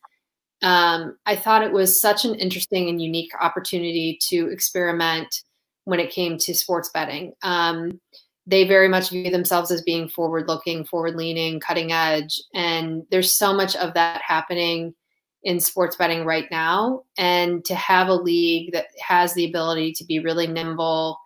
[0.63, 5.43] um, I thought it was such an interesting and unique opportunity to experiment
[5.85, 7.33] when it came to sports betting.
[7.43, 8.01] Um,
[8.47, 12.41] they very much view themselves as being forward looking, forward leaning, cutting edge.
[12.55, 14.95] And there's so much of that happening
[15.43, 20.05] in sports betting right now and to have a league that has the ability to
[20.05, 21.19] be really nimble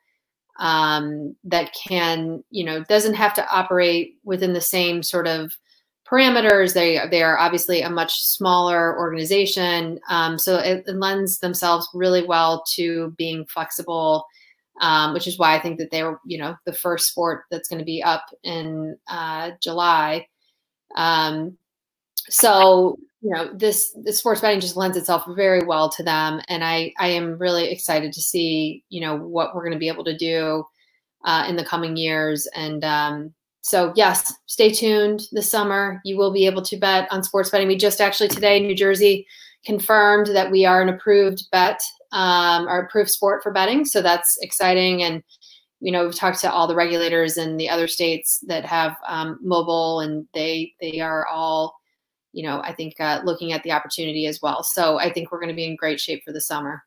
[0.58, 5.52] um, that can you know doesn't have to operate within the same sort of
[6.11, 6.74] parameters.
[6.74, 12.24] They they are obviously a much smaller organization um, so it, it, lends themselves really
[12.24, 14.26] well to being flexible
[14.80, 17.68] um, which is why i think that they were you know the first sport that's
[17.68, 20.26] going to be up in uh, july.
[20.96, 21.56] Um,
[22.28, 26.64] so you know this the sports betting just lends itself very well to them and
[26.64, 30.04] i i am really excited to see you know what we're going to be able
[30.04, 30.64] to do
[31.24, 36.00] uh, in the coming years and um, so yes stay tuned this summer.
[36.04, 37.68] You will be able to bet on sports betting.
[37.68, 39.26] We just actually today new jersey
[39.64, 41.80] confirmed that we are an approved bet
[42.12, 45.22] um, our approved sport for betting so that's exciting and
[45.80, 49.38] you know we've talked to all the regulators in the other states that have um,
[49.42, 51.79] mobile and they they are all
[52.32, 54.62] you know, I think uh, looking at the opportunity as well.
[54.62, 56.82] So I think we're going to be in great shape for the summer.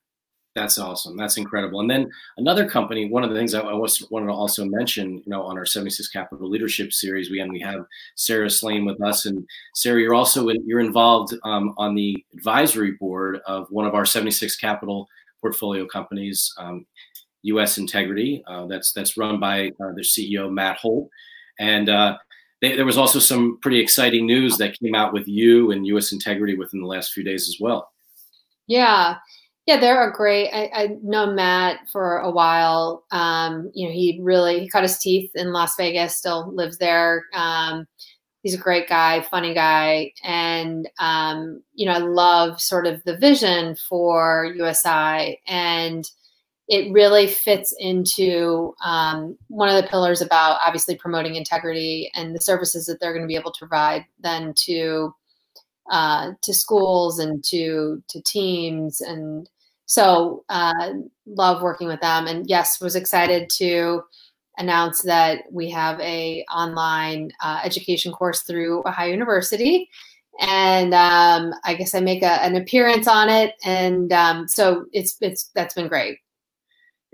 [0.56, 1.18] That's awesome.
[1.18, 1.80] That's incredible.
[1.80, 5.24] And then another company, one of the things I, was, wanted to also mention, you
[5.26, 7.86] know, on our 76 Capital Leadership Series, we, and we have
[8.16, 9.26] Sara Slane with us.
[9.26, 13.96] And Sara, you're also in, you're involved um, on the advisory board of one of
[13.96, 15.08] our 76 Capital
[15.42, 16.86] portfolio companies, um,
[17.44, 17.80] U.S.
[17.80, 18.44] Integrity.
[18.46, 21.10] Uh, that's that's run by uh, their CEO Matt Holt.
[21.60, 22.18] And uh,
[22.64, 26.14] they, there was also some pretty exciting news that came out with you and U.S.
[26.14, 27.92] Integrity within the last few days as well.
[28.68, 29.18] Yeah,
[29.66, 30.50] yeah, they're a great.
[30.50, 33.04] I, I know Matt for a while.
[33.12, 36.16] Um, you know, he really he cut his teeth in Las Vegas.
[36.16, 37.26] Still lives there.
[37.34, 37.86] Um,
[38.44, 43.18] he's a great guy, funny guy, and um, you know, I love sort of the
[43.18, 46.10] vision for USI and
[46.74, 52.40] it really fits into um, one of the pillars about obviously promoting integrity and the
[52.40, 55.14] services that they're going to be able to provide then to
[55.92, 59.02] uh, to schools and to to teams.
[59.02, 59.48] And
[59.86, 60.94] so uh,
[61.28, 62.26] love working with them.
[62.26, 64.02] And yes was excited to
[64.58, 69.92] announce that we have a online uh, education course through ohio university.
[70.40, 73.54] And um, i guess i make a, an appearance on it.
[73.64, 76.18] And um, so it's it's that's been great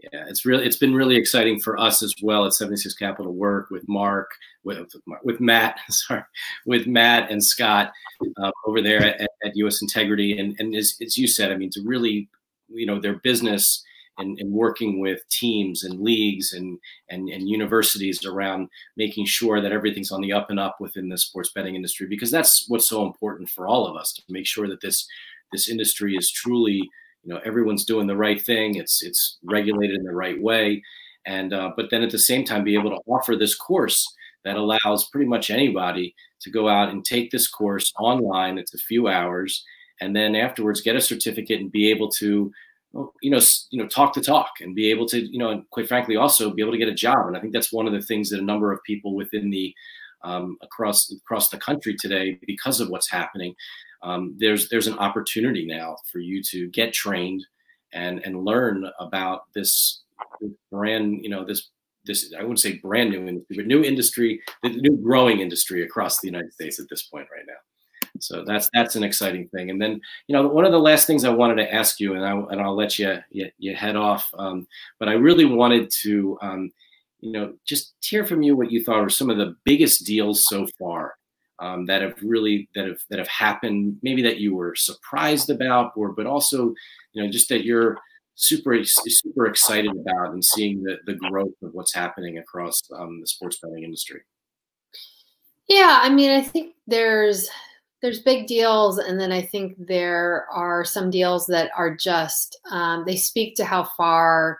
[0.03, 3.69] yeah, it's really it's been really exciting for us as well at 76 Capital work
[3.69, 4.31] with Mark,
[4.63, 4.87] with
[5.23, 6.23] with Matt, sorry,
[6.65, 7.91] with Matt and Scott
[8.41, 11.69] uh, over there at, at, US Integrity, and and as, as you said, I mean,
[11.71, 12.29] to really,
[12.67, 13.83] you know, their business
[14.17, 16.77] and, and working with teams and leagues and,
[17.09, 21.17] and and universities around making sure that everything's on the up and up within the
[21.17, 24.67] sports betting industry, because that's what's so important for all of us to make sure
[24.67, 25.07] that this
[25.51, 26.87] this industry is truly
[27.29, 30.81] you know everyone's doing the right thing it's it's regulated in the right way
[31.27, 34.03] and uh, but then at the same time be able to offer this course
[34.45, 38.57] that allows pretty much anybody to go out and take this course online.
[38.57, 39.63] It's a few hours,
[40.01, 42.51] and then afterwards get a certificate and be able to,
[43.21, 43.39] you know,
[43.71, 46.51] you know, talk the talk and be able to, you know, and quite frankly, also
[46.51, 47.27] be able to get a job.
[47.27, 49.73] And I think that's one of the things that a number of people within the
[50.23, 53.55] um, across across the country today, because of what's happening,
[54.03, 57.45] um, there's there's an opportunity now for you to get trained
[57.93, 60.03] and and learn about this
[60.71, 61.69] brand, you know, this
[62.05, 66.19] this I wouldn't say brand new industry, but new industry, the new growing industry across
[66.19, 67.53] the United States at this point right now.
[68.19, 69.69] So that's that's an exciting thing.
[69.69, 72.25] And then you know one of the last things I wanted to ask you, and
[72.25, 74.67] I and I'll let you you, you head off, um,
[74.99, 76.71] but I really wanted to um,
[77.19, 80.47] you know just hear from you what you thought are some of the biggest deals
[80.47, 81.13] so far
[81.59, 85.91] um, that have really that have that have happened, maybe that you were surprised about,
[85.95, 86.73] or but also
[87.13, 87.97] you know just that you're
[88.35, 93.27] super super excited about and seeing the, the growth of what's happening across um, the
[93.27, 94.21] sports betting industry.
[95.67, 97.49] Yeah i mean i think there's
[98.01, 103.03] there's big deals and then i think there are some deals that are just um,
[103.05, 104.59] they speak to how far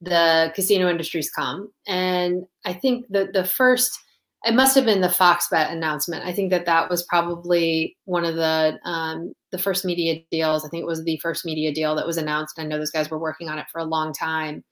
[0.00, 3.98] the casino industry's come and i think that the first
[4.46, 6.24] it must have been the Fox Bet announcement.
[6.24, 10.64] I think that that was probably one of the um, the first media deals.
[10.64, 12.58] I think it was the first media deal that was announced.
[12.58, 14.62] I know those guys were working on it for a long time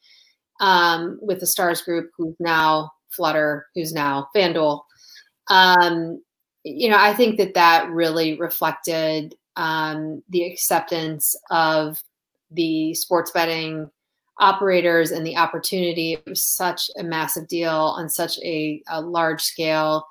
[0.60, 4.82] um, with the Stars Group, who's now Flutter, who's now FanDuel.
[5.50, 6.22] Um,
[6.62, 12.00] you know, I think that that really reflected um, the acceptance of
[12.52, 13.90] the sports betting
[14.38, 16.14] operators and the opportunity.
[16.14, 20.06] It was such a massive deal on such a, a large scale.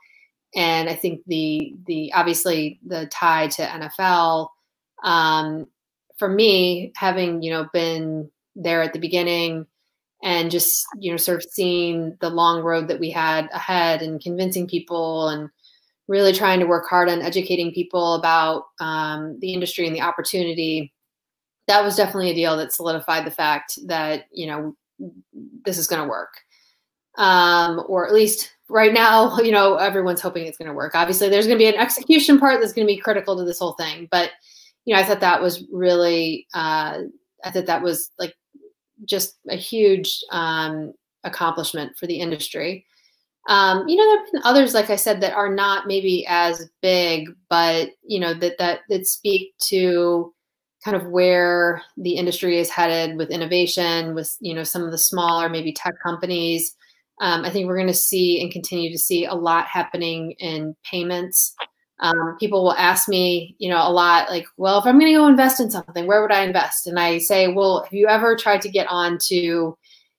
[0.56, 4.50] And I think the the obviously the tie to NFL,
[5.04, 5.68] um,
[6.18, 9.66] for me, having you know been there at the beginning
[10.22, 14.22] and just you know sort of seeing the long road that we had ahead and
[14.22, 15.50] convincing people and
[16.08, 20.93] really trying to work hard on educating people about um, the industry and the opportunity
[21.68, 24.76] that was definitely a deal that solidified the fact that you know
[25.66, 26.34] this is going to work.
[27.16, 30.96] Um, or at least right now you know everyone's hoping it's going to work.
[30.96, 33.60] Obviously there's going to be an execution part that's going to be critical to this
[33.60, 34.32] whole thing but
[34.86, 37.00] you know i thought that was really uh,
[37.44, 38.34] i thought that was like
[39.06, 40.94] just a huge um,
[41.24, 42.86] accomplishment for the industry.
[43.50, 46.70] Um, you know there have been others like i said that are not maybe as
[46.82, 50.34] big but you know that that that speak to
[50.84, 54.98] kind of where the industry is headed with innovation, with you know some of the
[54.98, 56.76] smaller maybe tech companies.
[57.22, 60.76] Um, I think we're going to see and continue to see a lot happening in
[60.90, 61.56] payments.
[62.00, 65.18] Um, people will ask me, you know, a lot like, well, if I'm going to
[65.18, 66.88] go invest in something, where would I invest?
[66.88, 69.74] And I say, well, have you ever tried to get onto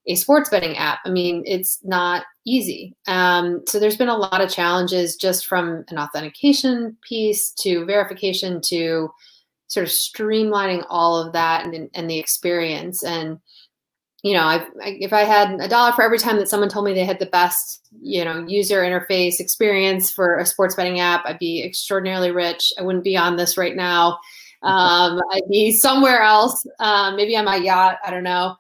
[0.07, 1.01] a sports betting app?
[1.05, 2.95] I mean, it's not easy.
[3.07, 8.61] Um, so there's been a lot of challenges just from an authentication piece to verification
[8.69, 9.11] to
[9.75, 13.03] sort of streamlining all of that and, and the experience.
[13.03, 13.41] And,
[14.23, 16.87] you know, I, I, if I had a dollar for every time that someone told
[16.87, 21.27] me they had the best, you know, user interface experience for a sports betting app,
[21.27, 22.73] I'd be extraordinarily rich.
[22.79, 24.19] I wouldn't be on this right now.
[24.65, 27.99] Um, I'd be somewhere else, um, maybe on my yacht.
[28.03, 28.57] I don't know.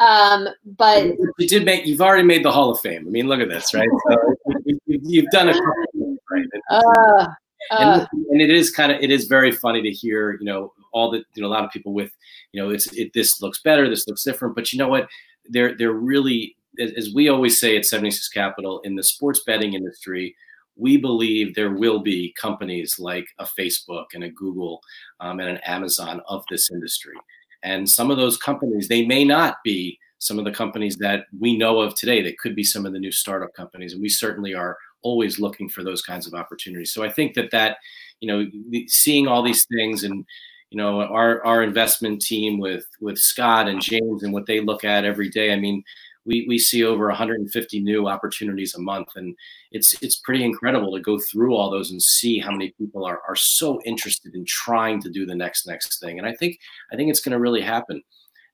[0.00, 1.04] Um, but
[1.38, 3.06] you did make, you've already made the Hall of Fame.
[3.06, 3.88] I mean, look at this, right?
[4.08, 4.34] So
[4.86, 6.46] you, have done a couple, right?
[6.70, 7.26] Uh,
[7.70, 8.06] uh.
[8.30, 11.24] and, it is kind of it is very funny to hear you know all the
[11.34, 12.10] you know a lot of people with
[12.52, 15.08] you know it's it this looks better this looks different but you know what
[15.50, 20.34] they're they're really as we always say at 76 capital in the sports betting industry
[20.76, 24.80] we believe there will be companies like a facebook and a google
[25.20, 27.14] um, and an amazon of this industry
[27.62, 31.56] and some of those companies they may not be some of the companies that we
[31.56, 34.54] know of today that could be some of the new startup companies and we certainly
[34.54, 36.92] are always looking for those kinds of opportunities.
[36.92, 37.76] So I think that that,
[38.20, 38.46] you know,
[38.88, 40.24] seeing all these things and,
[40.70, 44.82] you know, our, our investment team with, with Scott and James and what they look
[44.82, 45.52] at every day.
[45.52, 45.84] I mean,
[46.26, 49.08] we, we see over 150 new opportunities a month.
[49.16, 49.36] And
[49.72, 53.20] it's it's pretty incredible to go through all those and see how many people are,
[53.28, 56.18] are so interested in trying to do the next next thing.
[56.18, 56.58] And i think
[56.92, 58.02] i think it's going to really happen.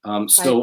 [0.05, 0.63] Um, so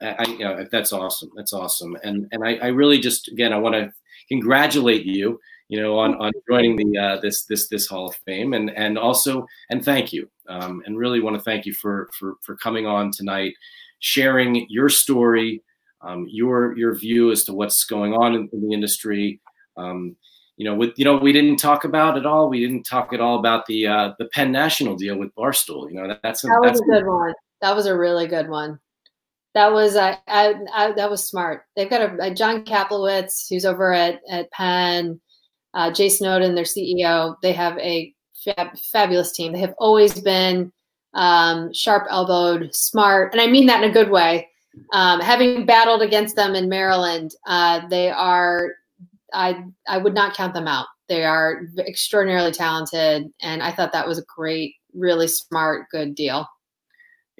[0.00, 1.30] I, I, you know, that's awesome.
[1.36, 1.96] That's awesome.
[2.02, 3.92] And and I, I really just again i want to
[4.28, 8.52] congratulate you, you know, on, on joining the uh, this this this Hall of Fame,
[8.52, 12.34] and and also and thank you, um, and really want to thank you for for
[12.42, 13.54] for coming on tonight,
[14.00, 15.62] sharing your story,
[16.02, 19.40] um, your your view as to what's going on in, in the industry.
[19.76, 20.16] Um,
[20.56, 22.48] you know, with you know, we didn't talk about at all.
[22.48, 25.88] We didn't talk at all about the uh, the Penn National deal with Barstool.
[25.90, 27.32] You know, that, that's a, that was that's a good one.
[27.62, 28.78] That was a really good one.
[29.54, 31.64] That was I, I, I, that was smart.
[31.76, 35.20] They've got a, a, John Kaplowitz who's over at at Penn,
[35.74, 37.36] uh, Jay Snowden, their CEO.
[37.42, 38.12] They have a
[38.44, 39.52] fab, fabulous team.
[39.52, 40.72] They have always been
[41.14, 44.48] um, sharp elbowed, smart, and I mean that in a good way.
[44.94, 48.72] Um, having battled against them in Maryland, uh, they are.
[49.34, 50.86] I I would not count them out.
[51.08, 56.46] They are extraordinarily talented, and I thought that was a great, really smart, good deal.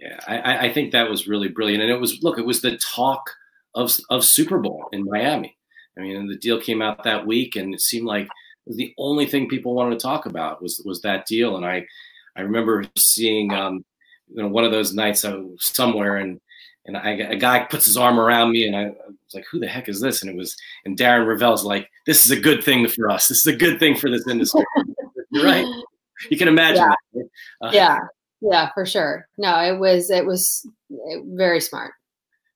[0.03, 2.76] Yeah, I, I think that was really brilliant, and it was look, it was the
[2.78, 3.30] talk
[3.76, 5.57] of of Super Bowl in Miami.
[5.96, 8.28] I mean, the deal came out that week, and it seemed like
[8.66, 11.57] the only thing people wanted to talk about was was that deal.
[11.57, 11.86] And I
[12.34, 13.84] I remember seeing um,
[14.28, 16.40] you know one of those nights I was somewhere and
[16.84, 19.68] and I, a guy puts his arm around me and I, was like, who the
[19.68, 20.22] heck is this?
[20.22, 23.28] And it was and Darren Rovell's like, this is a good thing for us.
[23.28, 24.64] This is a good thing for this industry.
[25.30, 25.66] You're right.
[26.28, 26.94] You can imagine yeah.
[27.61, 27.68] that.
[27.68, 27.98] Uh, yeah.
[28.43, 29.28] Yeah, for sure.
[29.38, 31.93] No, it was it was very smart.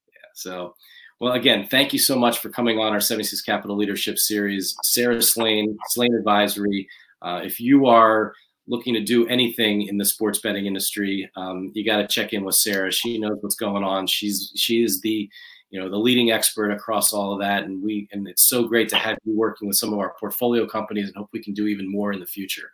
[0.09, 0.29] Yeah.
[0.35, 0.75] So,
[1.21, 5.23] well, again, thank you so much for coming on our 76 Capital Leadership Series, Sara
[5.23, 6.89] Slane, Slane Advisory.
[7.23, 8.35] Uh, if you are
[8.67, 12.45] looking to do anything in the sports betting industry, um, you got to check in
[12.45, 12.91] with Sara.
[12.91, 14.09] She knows what's going on.
[14.09, 15.31] She's she is the
[15.71, 18.89] you know the leading expert across all of that, and we and it's so great
[18.89, 21.69] to have you working with some of our portfolio companies, and hope we can do
[21.69, 22.73] even more in the future.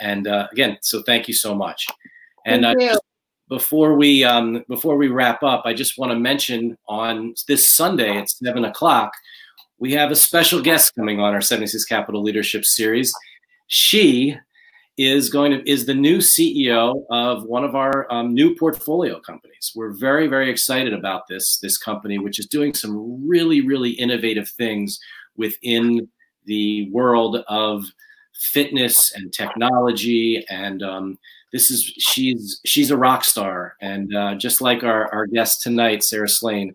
[0.00, 1.86] And uh, again, so thank you so much.
[2.48, 2.98] And uh,
[3.48, 8.16] before we um, before we wrap up, I just want to mention on this Sunday
[8.16, 9.12] at seven o'clock,
[9.78, 13.12] we have a special guest coming on our 76 Capital Leadership Series.
[13.68, 14.36] She
[14.96, 19.72] is going to is the new CEO of one of our um, new portfolio companies.
[19.74, 24.48] We're very very excited about this this company, which is doing some really really innovative
[24.48, 24.98] things
[25.36, 26.08] within
[26.46, 27.84] the world of
[28.34, 31.18] fitness and technology and um,
[31.52, 36.02] this is she's she's a rock star, and uh, just like our our guest tonight,
[36.02, 36.72] Sara Slane.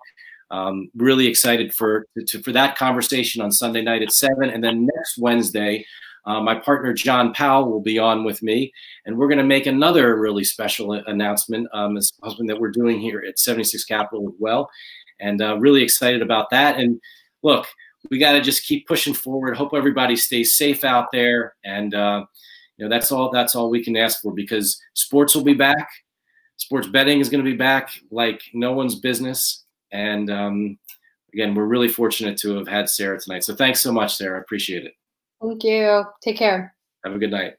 [0.52, 4.86] Um, really excited for to, for that conversation on Sunday night at seven, and then
[4.86, 5.86] next Wednesday,
[6.26, 8.72] uh, my partner John Powell will be on with me,
[9.06, 13.00] and we're going to make another really special announcement um, as husband that we're doing
[13.00, 14.70] here at 76 Capital as well,
[15.20, 16.78] and uh, really excited about that.
[16.80, 17.00] And
[17.42, 17.66] look,
[18.12, 19.56] we got to just keep pushing forward.
[19.56, 22.26] Hope everybody stays safe out there, and uh,
[22.84, 25.88] you know that's all that's all we can ask for because sports will be back.
[26.58, 29.64] Sports betting is going to be back like no one's business.
[29.94, 30.78] And um,
[31.34, 33.46] again we're really fortunate to have had sara tonight.
[33.46, 34.38] So thanks so much sara.
[34.38, 34.94] I appreciate it.
[35.42, 36.04] Thank you.
[36.22, 36.76] Take care.
[37.06, 37.54] Have a good night